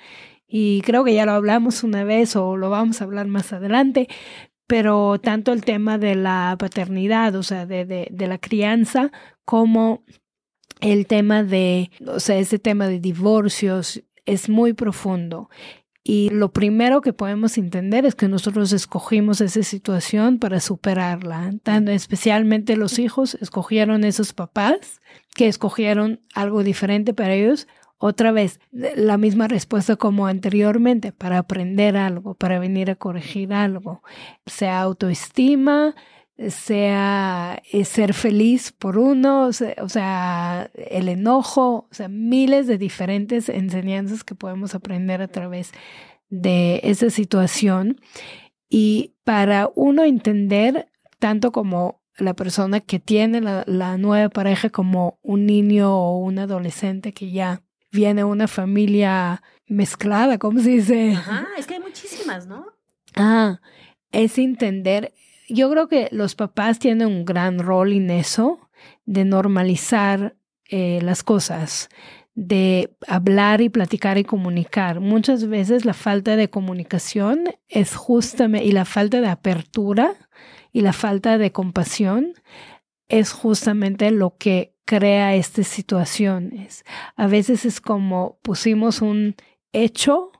Y 0.46 0.82
creo 0.82 1.04
que 1.04 1.14
ya 1.14 1.24
lo 1.24 1.32
hablamos 1.32 1.84
una 1.84 2.04
vez 2.04 2.36
o 2.36 2.58
lo 2.58 2.68
vamos 2.68 3.00
a 3.00 3.04
hablar 3.04 3.26
más 3.26 3.54
adelante, 3.54 4.08
pero 4.66 5.18
tanto 5.22 5.54
el 5.54 5.64
tema 5.64 5.96
de 5.96 6.16
la 6.16 6.54
paternidad, 6.58 7.34
o 7.34 7.42
sea, 7.42 7.64
de, 7.64 7.86
de, 7.86 8.08
de 8.10 8.26
la 8.26 8.36
crianza, 8.36 9.10
como 9.46 10.04
el 10.80 11.06
tema 11.06 11.42
de, 11.42 11.90
o 12.06 12.20
sea, 12.20 12.38
ese 12.38 12.58
tema 12.58 12.88
de 12.88 13.00
divorcios 13.00 14.02
es 14.32 14.48
muy 14.48 14.72
profundo. 14.72 15.48
Y 16.02 16.30
lo 16.30 16.52
primero 16.52 17.02
que 17.02 17.12
podemos 17.12 17.58
entender 17.58 18.06
es 18.06 18.14
que 18.14 18.26
nosotros 18.26 18.72
escogimos 18.72 19.40
esa 19.40 19.62
situación 19.62 20.38
para 20.38 20.58
superarla. 20.60 21.52
Tanto, 21.62 21.92
especialmente 21.92 22.76
los 22.76 22.98
hijos 22.98 23.36
escogieron 23.40 24.04
esos 24.04 24.32
papás 24.32 25.02
que 25.34 25.46
escogieron 25.46 26.20
algo 26.34 26.62
diferente 26.62 27.12
para 27.12 27.34
ellos. 27.34 27.68
Otra 27.98 28.32
vez, 28.32 28.60
la 28.72 29.18
misma 29.18 29.46
respuesta 29.46 29.96
como 29.96 30.26
anteriormente, 30.26 31.12
para 31.12 31.36
aprender 31.36 31.98
algo, 31.98 32.34
para 32.34 32.58
venir 32.58 32.90
a 32.90 32.96
corregir 32.96 33.52
algo. 33.52 34.02
Sea 34.46 34.80
autoestima, 34.80 35.94
sea 36.48 37.62
eh, 37.70 37.84
ser 37.84 38.14
feliz 38.14 38.72
por 38.72 38.96
uno, 38.96 39.46
o 39.46 39.88
sea, 39.88 40.70
el 40.74 41.08
enojo, 41.08 41.86
o 41.90 41.94
sea, 41.94 42.08
miles 42.08 42.66
de 42.66 42.78
diferentes 42.78 43.50
enseñanzas 43.50 44.24
que 44.24 44.34
podemos 44.34 44.74
aprender 44.74 45.20
a 45.20 45.28
través 45.28 45.72
de 46.30 46.80
esa 46.82 47.10
situación. 47.10 48.00
Y 48.70 49.14
para 49.24 49.70
uno 49.74 50.04
entender, 50.04 50.88
tanto 51.18 51.52
como 51.52 52.00
la 52.16 52.34
persona 52.34 52.80
que 52.80 52.98
tiene 52.98 53.40
la, 53.40 53.98
nueva 53.98 54.28
pareja 54.30 54.70
como 54.70 55.18
un 55.22 55.44
niño 55.44 55.94
o 55.94 56.18
un 56.18 56.38
adolescente 56.38 57.12
que 57.12 57.30
ya 57.32 57.62
viene 57.92 58.24
una 58.24 58.48
familia 58.48 59.42
mezclada, 59.66 60.38
¿cómo 60.38 60.60
se 60.60 60.70
dice? 60.70 61.12
Ajá, 61.12 61.48
es 61.58 61.66
que 61.66 61.74
hay 61.74 61.80
muchísimas, 61.80 62.46
¿no? 62.46 62.66
Ah, 63.14 63.60
es 64.12 64.38
entender 64.38 65.12
yo 65.52 65.70
creo 65.70 65.88
que 65.88 66.08
los 66.12 66.34
papás 66.34 66.78
tienen 66.78 67.08
un 67.08 67.24
gran 67.24 67.58
rol 67.58 67.92
en 67.92 68.10
eso, 68.10 68.70
de 69.04 69.24
normalizar 69.24 70.36
eh, 70.68 71.00
las 71.02 71.22
cosas, 71.22 71.88
de 72.34 72.94
hablar 73.06 73.60
y 73.60 73.68
platicar 73.68 74.18
y 74.18 74.24
comunicar. 74.24 75.00
Muchas 75.00 75.46
veces 75.46 75.84
la 75.84 75.94
falta 75.94 76.36
de 76.36 76.48
comunicación 76.48 77.44
es 77.68 77.96
justamente, 77.96 78.66
y 78.66 78.72
la 78.72 78.84
falta 78.84 79.20
de 79.20 79.28
apertura 79.28 80.14
y 80.72 80.82
la 80.82 80.92
falta 80.92 81.38
de 81.38 81.52
compasión 81.52 82.34
es 83.08 83.32
justamente 83.32 84.10
lo 84.12 84.36
que 84.36 84.76
crea 84.84 85.34
estas 85.34 85.66
situaciones. 85.66 86.84
A 87.16 87.26
veces 87.26 87.64
es 87.64 87.80
como 87.80 88.38
pusimos 88.42 89.02
un 89.02 89.34
hecho 89.72 90.30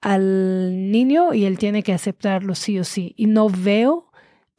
al 0.00 0.90
niño 0.90 1.32
y 1.32 1.46
él 1.46 1.58
tiene 1.58 1.82
que 1.82 1.92
aceptarlo 1.92 2.54
sí 2.54 2.78
o 2.78 2.84
sí. 2.84 3.14
Y 3.16 3.26
no 3.26 3.48
veo 3.48 4.11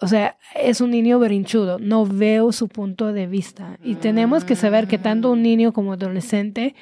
o 0.04 0.08
sea, 0.10 0.38
es 0.54 0.82
un 0.82 0.92
niño 0.92 1.18
berinchudo, 1.18 1.80
no 1.80 2.06
veo 2.06 2.52
su 2.52 2.68
punto 2.68 3.14
de 3.14 3.26
vista. 3.26 3.80
Y 3.82 3.96
tenemos 3.96 4.44
que 4.44 4.58
saber 4.58 4.86
que 4.90 4.98
tanto 4.98 5.32
un 5.32 5.42
niño 5.42 5.72
como 5.72 5.94
adolescente 5.94 6.76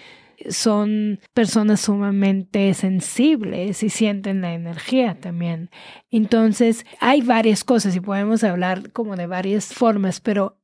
son 0.49 1.19
personas 1.35 1.81
sumamente 1.81 2.73
sensibles 2.73 3.83
y 3.83 3.89
sienten 3.89 4.41
la 4.41 4.55
energía 4.55 5.19
también. 5.19 5.69
Entonces, 6.09 6.83
hay 6.99 7.21
varias 7.21 7.63
cosas 7.63 7.95
y 7.95 7.99
podemos 7.99 8.43
hablar 8.43 8.91
como 8.91 9.15
de 9.15 9.27
varias 9.27 9.71
formas, 9.71 10.19
pero 10.19 10.57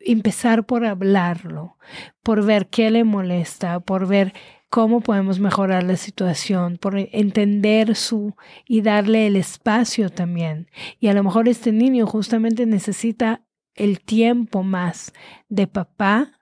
empezar 0.00 0.64
por 0.64 0.86
hablarlo, 0.86 1.76
por 2.22 2.42
ver 2.42 2.68
qué 2.68 2.90
le 2.90 3.04
molesta, 3.04 3.80
por 3.80 4.08
ver 4.08 4.32
cómo 4.72 5.02
podemos 5.02 5.38
mejorar 5.38 5.82
la 5.82 5.98
situación, 5.98 6.78
por 6.78 6.96
entender 6.96 7.94
su 7.94 8.34
y 8.66 8.80
darle 8.80 9.26
el 9.26 9.36
espacio 9.36 10.08
también. 10.08 10.70
Y 10.98 11.08
a 11.08 11.12
lo 11.12 11.22
mejor 11.22 11.46
este 11.46 11.72
niño 11.72 12.06
justamente 12.06 12.64
necesita 12.64 13.42
el 13.74 14.00
tiempo 14.00 14.62
más 14.62 15.12
de 15.50 15.66
papá 15.66 16.38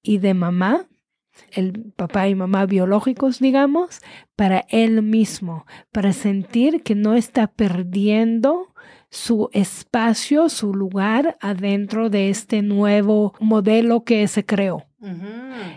y 0.00 0.18
de 0.18 0.32
mamá, 0.32 0.86
el 1.50 1.92
papá 1.96 2.28
y 2.28 2.36
mamá 2.36 2.66
biológicos, 2.66 3.40
digamos, 3.40 4.00
para 4.36 4.64
él 4.68 5.02
mismo, 5.02 5.66
para 5.90 6.12
sentir 6.12 6.84
que 6.84 6.94
no 6.94 7.16
está 7.16 7.48
perdiendo 7.48 8.72
su 9.10 9.50
espacio, 9.52 10.48
su 10.50 10.72
lugar 10.72 11.36
adentro 11.40 12.10
de 12.10 12.30
este 12.30 12.62
nuevo 12.62 13.34
modelo 13.40 14.04
que 14.04 14.28
se 14.28 14.46
creó. 14.46 14.86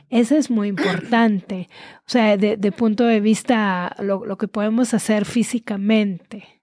Eso 0.09 0.35
es 0.35 0.49
muy 0.51 0.67
importante. 0.67 1.67
O 1.99 2.09
sea, 2.09 2.38
de, 2.38 2.71
punto 2.71 3.05
de 3.05 3.19
vista, 3.19 3.95
lo, 3.99 4.38
que 4.38 4.47
podemos 4.47 4.93
hacer 4.93 5.25
físicamente. 5.25 6.61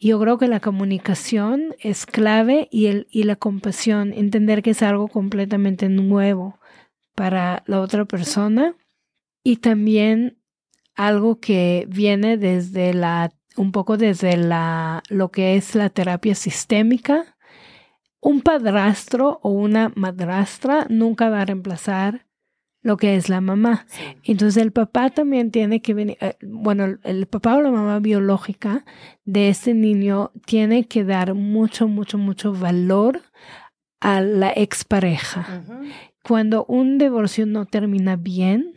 Yo 0.00 0.20
creo 0.20 0.36
que 0.36 0.48
la 0.48 0.60
comunicación 0.60 1.74
es 1.78 2.04
clave 2.04 2.68
y, 2.70 2.86
el, 2.86 3.06
y 3.10 3.22
la 3.22 3.36
compasión, 3.36 4.12
entender 4.12 4.62
que 4.62 4.70
es 4.70 4.82
algo 4.82 5.08
completamente 5.08 5.88
nuevo 5.88 6.58
para 7.14 7.62
la 7.66 7.80
otra 7.80 8.04
persona 8.04 8.76
y 9.42 9.56
también 9.56 10.38
algo 10.94 11.40
que 11.40 11.86
viene 11.88 12.36
desde 12.36 12.92
la, 12.92 13.32
un 13.56 13.72
poco 13.72 13.96
desde 13.96 14.36
la, 14.36 15.02
lo 15.08 15.30
que 15.30 15.56
es 15.56 15.74
la 15.74 15.88
terapia 15.88 16.34
sistémica 16.34 17.33
un 18.24 18.40
padrastro 18.40 19.38
o 19.42 19.50
una 19.50 19.92
madrastra 19.94 20.86
nunca 20.88 21.28
va 21.28 21.42
a 21.42 21.44
reemplazar 21.44 22.26
lo 22.80 22.96
que 22.96 23.16
es 23.16 23.28
la 23.28 23.40
mamá. 23.40 23.86
Entonces 24.24 24.62
el 24.62 24.72
papá 24.72 25.10
también 25.10 25.50
tiene 25.50 25.82
que 25.82 25.94
venir, 25.94 26.16
eh, 26.20 26.36
bueno, 26.42 26.98
el 27.04 27.26
papá 27.26 27.56
o 27.56 27.60
la 27.60 27.70
mamá 27.70 27.98
biológica 28.00 28.84
de 29.24 29.50
ese 29.50 29.74
niño 29.74 30.32
tiene 30.46 30.86
que 30.86 31.04
dar 31.04 31.34
mucho, 31.34 31.86
mucho, 31.86 32.18
mucho 32.18 32.52
valor 32.52 33.22
a 34.00 34.20
la 34.22 34.52
expareja. 34.54 35.62
Cuando 36.22 36.64
un 36.64 36.96
divorcio 36.98 37.44
no 37.46 37.66
termina 37.66 38.16
bien, 38.16 38.74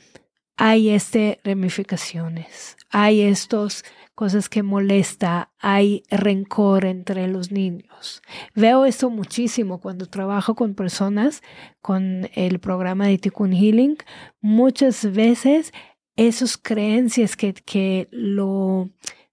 hay 0.58 0.90
este 0.90 1.40
ramificaciones, 1.44 2.76
hay 2.90 3.22
estos 3.22 3.86
cosas 4.18 4.50
que 4.50 4.64
molesta, 4.64 5.52
hay 5.60 6.02
rencor 6.10 6.86
entre 6.86 7.28
los 7.28 7.52
niños. 7.52 8.24
Veo 8.56 8.86
eso 8.86 9.12
muchísimo 9.12 9.80
cuando 9.80 10.08
trabajo 10.08 10.56
con 10.56 10.74
personas 10.74 11.44
con 11.84 12.28
el 12.34 12.58
programa 12.58 13.06
de 13.06 13.20
Tikkun 13.20 13.54
Healing. 13.54 13.96
Muchas 14.42 15.14
veces 15.14 15.72
esas 16.16 16.58
creencias 16.58 17.36
que, 17.36 17.54
que 17.54 18.08
lo 18.10 18.90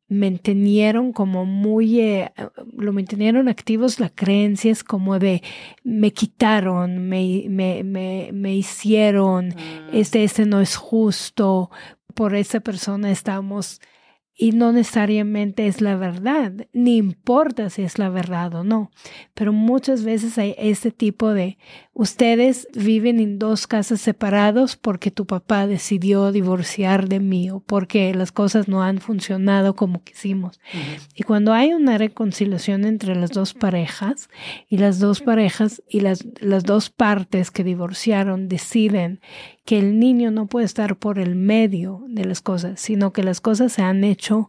mantenieron 0.06 1.14
como 1.14 1.46
muy, 1.46 2.00
eh, 2.00 2.30
lo 2.76 2.92
mantenieron 2.92 3.48
activos 3.48 3.98
las 3.98 4.12
creencias 4.14 4.84
como 4.84 5.18
de 5.18 5.42
me 5.82 6.12
quitaron, 6.12 7.08
me, 7.08 7.46
me, 7.48 7.84
me, 7.84 8.32
me 8.34 8.54
hicieron, 8.54 9.46
mm. 9.48 9.94
este, 9.94 10.24
este 10.24 10.44
no 10.44 10.60
es 10.60 10.76
justo, 10.76 11.70
por 12.12 12.34
esa 12.34 12.60
persona 12.60 13.10
estamos 13.10 13.80
y 14.36 14.50
no 14.50 14.72
necesariamente 14.72 15.68
es 15.68 15.80
la 15.80 15.94
verdad, 15.96 16.52
ni 16.72 16.96
importa 16.96 17.70
si 17.70 17.82
es 17.82 17.98
la 17.98 18.08
verdad 18.08 18.52
o 18.54 18.64
no, 18.64 18.90
pero 19.34 19.52
muchas 19.52 20.02
veces 20.02 20.38
hay 20.38 20.56
este 20.58 20.90
tipo 20.90 21.32
de, 21.32 21.56
ustedes 21.92 22.66
viven 22.74 23.20
en 23.20 23.38
dos 23.38 23.68
casas 23.68 24.00
separados 24.00 24.74
porque 24.76 25.12
tu 25.12 25.24
papá 25.26 25.68
decidió 25.68 26.32
divorciar 26.32 27.08
de 27.08 27.20
mí 27.20 27.50
o 27.50 27.60
porque 27.60 28.12
las 28.12 28.32
cosas 28.32 28.66
no 28.66 28.82
han 28.82 28.98
funcionado 28.98 29.76
como 29.76 30.02
quisimos. 30.02 30.60
Y 31.14 31.22
cuando 31.22 31.52
hay 31.52 31.72
una 31.72 31.96
reconciliación 31.96 32.84
entre 32.84 33.14
las 33.14 33.30
dos 33.30 33.54
parejas 33.54 34.28
y 34.68 34.78
las 34.78 34.98
dos 34.98 35.20
parejas 35.20 35.80
y 35.88 36.00
las, 36.00 36.26
las 36.40 36.64
dos 36.64 36.90
partes 36.90 37.52
que 37.52 37.62
divorciaron 37.62 38.48
deciden 38.48 39.20
que 39.64 39.78
el 39.78 39.98
niño 39.98 40.30
no 40.30 40.46
puede 40.46 40.66
estar 40.66 40.96
por 40.96 41.18
el 41.18 41.34
medio 41.34 42.04
de 42.08 42.24
las 42.24 42.40
cosas, 42.40 42.80
sino 42.80 43.12
que 43.12 43.22
las 43.22 43.40
cosas 43.40 43.72
se 43.72 43.82
han 43.82 44.04
hecho 44.04 44.48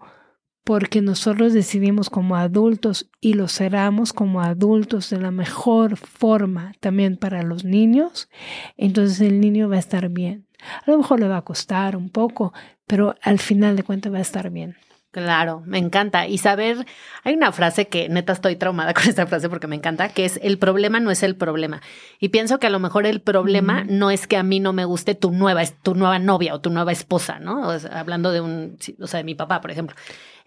porque 0.65 1.01
nosotros 1.01 1.53
decidimos 1.53 2.09
como 2.09 2.35
adultos 2.35 3.09
y 3.21 3.33
lo 3.33 3.47
seramos 3.47 4.13
como 4.13 4.41
adultos 4.41 5.11
de 5.11 5.19
la 5.19 5.31
mejor 5.31 5.95
forma 5.95 6.73
también 6.79 7.17
para 7.17 7.43
los 7.43 7.63
niños, 7.63 8.29
entonces 8.75 9.21
el 9.21 9.39
niño 9.39 9.69
va 9.69 9.75
a 9.75 9.79
estar 9.79 10.09
bien. 10.09 10.47
A 10.85 10.89
lo 10.91 10.97
mejor 10.97 11.19
le 11.19 11.27
va 11.27 11.37
a 11.37 11.43
costar 11.43 11.95
un 11.95 12.09
poco, 12.09 12.51
pero 12.87 13.15
al 13.21 13.37
final 13.37 13.75
de 13.75 13.83
cuentas 13.83 14.11
va 14.11 14.17
a 14.17 14.21
estar 14.21 14.49
bien. 14.49 14.75
Claro, 15.15 15.63
me 15.65 15.77
encanta. 15.77 16.27
Y 16.27 16.39
saber, 16.39 16.85
hay 17.23 17.35
una 17.35 17.53
frase 17.53 17.87
que 17.87 18.09
neta 18.09 18.33
estoy 18.33 18.57
traumada 18.57 18.93
con 18.93 19.07
esta 19.07 19.25
frase 19.25 19.47
porque 19.47 19.65
me 19.65 19.77
encanta, 19.77 20.09
que 20.09 20.25
es 20.25 20.37
el 20.43 20.57
problema 20.57 20.99
no 20.99 21.09
es 21.09 21.23
el 21.23 21.37
problema. 21.37 21.81
Y 22.19 22.29
pienso 22.29 22.59
que 22.59 22.67
a 22.67 22.69
lo 22.69 22.79
mejor 22.79 23.05
el 23.05 23.21
problema 23.21 23.85
no 23.85 24.11
es 24.11 24.27
que 24.27 24.35
a 24.35 24.43
mí 24.43 24.59
no 24.59 24.73
me 24.73 24.83
guste 24.83 25.15
tu 25.15 25.31
nueva, 25.31 25.63
tu 25.83 25.95
nueva 25.95 26.19
novia 26.19 26.53
o 26.53 26.59
tu 26.59 26.69
nueva 26.69 26.91
esposa, 26.91 27.39
¿no? 27.39 27.71
hablando 27.93 28.33
de 28.33 28.41
un, 28.41 28.77
o 28.99 29.07
sea, 29.07 29.19
de 29.19 29.23
mi 29.23 29.35
papá, 29.35 29.61
por 29.61 29.71
ejemplo. 29.71 29.95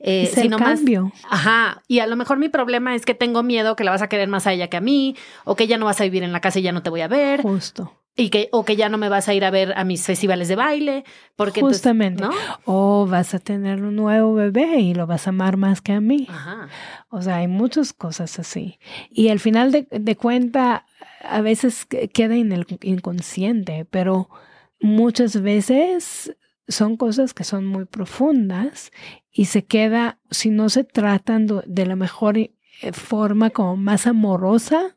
Eh, 0.00 0.24
es 0.24 0.37
el 0.37 0.54
cambio. 0.54 1.12
ajá. 1.31 1.83
Y 1.88 2.00
a 2.00 2.07
lo 2.07 2.16
mejor 2.16 2.37
mi 2.37 2.50
problema 2.50 2.94
es 2.94 3.07
que 3.07 3.14
tengo 3.14 3.42
miedo 3.42 3.74
que 3.74 3.85
la 3.85 3.90
vas 3.90 4.02
a 4.02 4.11
querer 4.11 4.28
más 4.28 4.46
a 4.46 4.52
ella 4.52 4.68
que 4.68 4.76
a 4.76 4.83
mí, 4.83 5.16
o 5.44 5.57
que 5.57 5.66
ya 5.66 5.78
no 5.78 5.87
vas 5.87 5.98
a 6.02 6.04
vivir 6.04 6.24
en 6.24 6.33
la 6.33 6.42
casa 6.42 6.59
y 6.59 6.62
ya 6.62 6.72
no 6.72 6.83
te 6.83 6.90
voy 6.90 7.00
a 7.00 7.09
ver. 7.09 7.40
Justo. 7.40 7.97
Y 8.20 8.31
que, 8.31 8.48
o 8.50 8.64
que 8.64 8.74
ya 8.74 8.88
no 8.88 8.98
me 8.98 9.09
vas 9.09 9.28
a 9.28 9.35
ir 9.35 9.44
a 9.44 9.50
ver 9.50 9.72
a 9.76 9.85
mis 9.85 10.04
festivales 10.04 10.48
de 10.48 10.57
baile, 10.57 11.04
porque 11.37 11.61
justamente, 11.61 12.24
o 12.64 13.07
vas 13.07 13.33
a 13.33 13.38
tener 13.38 13.81
un 13.81 13.94
nuevo 13.94 14.35
bebé 14.35 14.81
y 14.81 14.92
lo 14.92 15.07
vas 15.07 15.28
a 15.28 15.31
amar 15.31 15.57
más 15.57 15.81
que 15.81 15.92
a 15.92 16.00
mí. 16.00 16.26
Ajá. 16.28 16.68
O 17.11 17.22
sea, 17.22 17.37
hay 17.37 17.46
muchas 17.46 17.92
cosas 17.92 18.40
así. 18.40 18.81
Y 19.09 19.28
al 19.28 19.38
final 19.38 19.70
de, 19.70 19.87
de 19.90 20.16
cuenta, 20.16 20.85
a 21.22 21.40
veces 21.42 21.87
queda 21.87 22.35
en 22.35 22.50
el 22.50 22.66
inconsciente, 22.83 23.87
pero 23.88 24.28
muchas 24.81 25.40
veces 25.40 26.37
son 26.68 26.96
cosas 26.96 27.35
que 27.35 27.44
son 27.44 27.66
muy 27.66 27.85
profundas 27.85 28.92
y 29.33 29.46
se 29.46 29.64
queda, 29.64 30.18
si 30.31 30.50
no 30.50 30.68
se 30.68 30.85
tratan 30.85 31.46
de 31.46 31.87
la 31.87 31.96
mejor 31.96 32.37
eh, 32.38 32.50
forma 32.92 33.50
como 33.50 33.76
más 33.76 34.07
amorosa, 34.07 34.96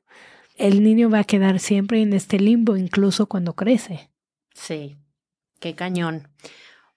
el 0.62 0.84
niño 0.84 1.10
va 1.10 1.20
a 1.20 1.24
quedar 1.24 1.60
siempre 1.60 2.02
en 2.02 2.14
este 2.14 2.40
limbo, 2.40 2.78
incluso 2.78 3.26
cuando 3.26 3.54
crece. 3.54 4.12
Sí, 4.54 4.98
qué 5.60 5.76
cañón. 5.76 6.28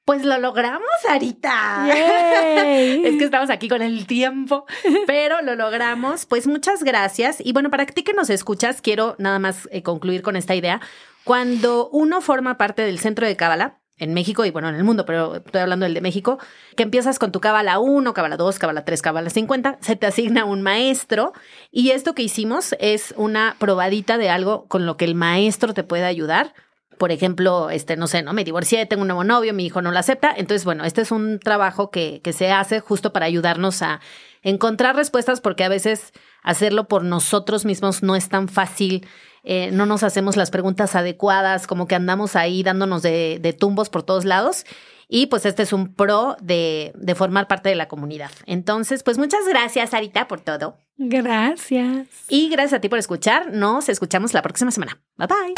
Pues 0.04 0.22
lo 0.22 0.38
logramos, 0.38 0.82
Arita. 1.08 1.86
es 1.88 3.16
que 3.16 3.24
estamos 3.24 3.48
aquí 3.48 3.68
con 3.70 3.80
el 3.80 4.06
tiempo, 4.06 4.66
pero 5.06 5.40
lo 5.40 5.54
logramos. 5.54 6.26
Pues 6.26 6.46
muchas 6.46 6.84
gracias. 6.84 7.38
Y 7.40 7.54
bueno, 7.54 7.70
para 7.70 7.86
ti 7.86 8.02
que 8.02 8.12
nos 8.12 8.28
escuchas, 8.28 8.82
quiero 8.82 9.16
nada 9.18 9.38
más 9.38 9.66
eh, 9.72 9.82
concluir 9.82 10.20
con 10.20 10.36
esta 10.36 10.54
idea. 10.54 10.82
Cuando 11.24 11.88
uno 11.88 12.20
forma 12.20 12.58
parte 12.58 12.82
del 12.82 12.98
centro 12.98 13.26
de 13.26 13.36
Cábala, 13.36 13.80
en 13.96 14.12
México 14.12 14.44
y 14.44 14.50
bueno, 14.50 14.68
en 14.68 14.74
el 14.74 14.84
mundo, 14.84 15.06
pero 15.06 15.36
estoy 15.36 15.60
hablando 15.60 15.84
del 15.84 15.94
de 15.94 16.00
México, 16.00 16.38
que 16.76 16.82
empiezas 16.82 17.18
con 17.18 17.30
tu 17.30 17.40
cábala 17.40 17.78
1, 17.78 18.12
cábala 18.12 18.36
2, 18.36 18.58
cábala 18.58 18.84
3, 18.84 19.02
cábala 19.02 19.30
50, 19.30 19.78
se 19.80 19.96
te 19.96 20.06
asigna 20.06 20.44
un 20.44 20.62
maestro 20.62 21.32
y 21.70 21.90
esto 21.90 22.14
que 22.14 22.22
hicimos 22.22 22.74
es 22.80 23.14
una 23.16 23.56
probadita 23.58 24.18
de 24.18 24.30
algo 24.30 24.66
con 24.66 24.86
lo 24.86 24.96
que 24.96 25.04
el 25.04 25.14
maestro 25.14 25.74
te 25.74 25.84
puede 25.84 26.04
ayudar. 26.04 26.54
Por 26.98 27.10
ejemplo, 27.10 27.70
este, 27.70 27.96
no 27.96 28.06
sé, 28.06 28.22
¿no? 28.22 28.32
Me 28.32 28.44
divorcié, 28.44 28.86
tengo 28.86 29.02
un 29.02 29.08
nuevo 29.08 29.24
novio, 29.24 29.52
mi 29.52 29.66
hijo 29.66 29.82
no 29.82 29.90
lo 29.90 29.98
acepta. 29.98 30.32
Entonces, 30.36 30.64
bueno, 30.64 30.84
este 30.84 31.02
es 31.02 31.10
un 31.10 31.40
trabajo 31.40 31.90
que, 31.90 32.20
que 32.22 32.32
se 32.32 32.52
hace 32.52 32.78
justo 32.78 33.12
para 33.12 33.26
ayudarnos 33.26 33.82
a 33.82 34.00
encontrar 34.42 34.94
respuestas 34.94 35.40
porque 35.40 35.64
a 35.64 35.68
veces 35.68 36.12
hacerlo 36.44 36.86
por 36.86 37.02
nosotros 37.02 37.64
mismos 37.64 38.04
no 38.04 38.14
es 38.14 38.28
tan 38.28 38.46
fácil 38.48 39.08
eh, 39.44 39.70
no 39.72 39.86
nos 39.86 40.02
hacemos 40.02 40.36
las 40.36 40.50
preguntas 40.50 40.94
adecuadas, 40.94 41.66
como 41.66 41.86
que 41.86 41.94
andamos 41.94 42.34
ahí 42.34 42.62
dándonos 42.62 43.02
de, 43.02 43.56
tumbos 43.58 43.90
por 43.90 44.02
todos 44.02 44.24
lados. 44.24 44.64
Y 45.06 45.26
pues 45.26 45.44
este 45.44 45.62
es 45.62 45.72
un 45.74 45.94
pro 45.94 46.36
de, 46.40 46.92
de, 46.96 47.14
formar 47.14 47.46
parte 47.46 47.68
de 47.68 47.74
la 47.74 47.88
comunidad. 47.88 48.30
Entonces, 48.46 49.02
pues 49.02 49.18
muchas 49.18 49.46
gracias, 49.46 49.92
Arita, 49.92 50.26
por 50.26 50.40
todo. 50.40 50.78
Gracias. 50.96 52.08
Y 52.28 52.48
gracias 52.48 52.78
a 52.78 52.80
ti 52.80 52.88
por 52.88 52.98
escuchar. 52.98 53.52
Nos 53.52 53.90
escuchamos 53.90 54.32
la 54.32 54.40
próxima 54.40 54.70
semana. 54.70 54.98
Bye 55.18 55.28
bye. 55.28 55.54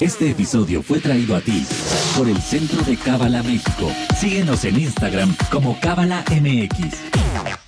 Este 0.00 0.30
episodio 0.30 0.80
fue 0.80 1.00
traído 1.00 1.34
a 1.34 1.40
ti 1.40 1.66
por 2.16 2.28
el 2.28 2.40
Centro 2.40 2.82
de 2.82 2.96
Cábala 2.96 3.42
México. 3.42 3.90
Síguenos 4.16 4.64
en 4.64 4.78
Instagram 4.78 5.34
como 5.50 5.78
Cábala 5.80 6.24
MX. 6.30 7.67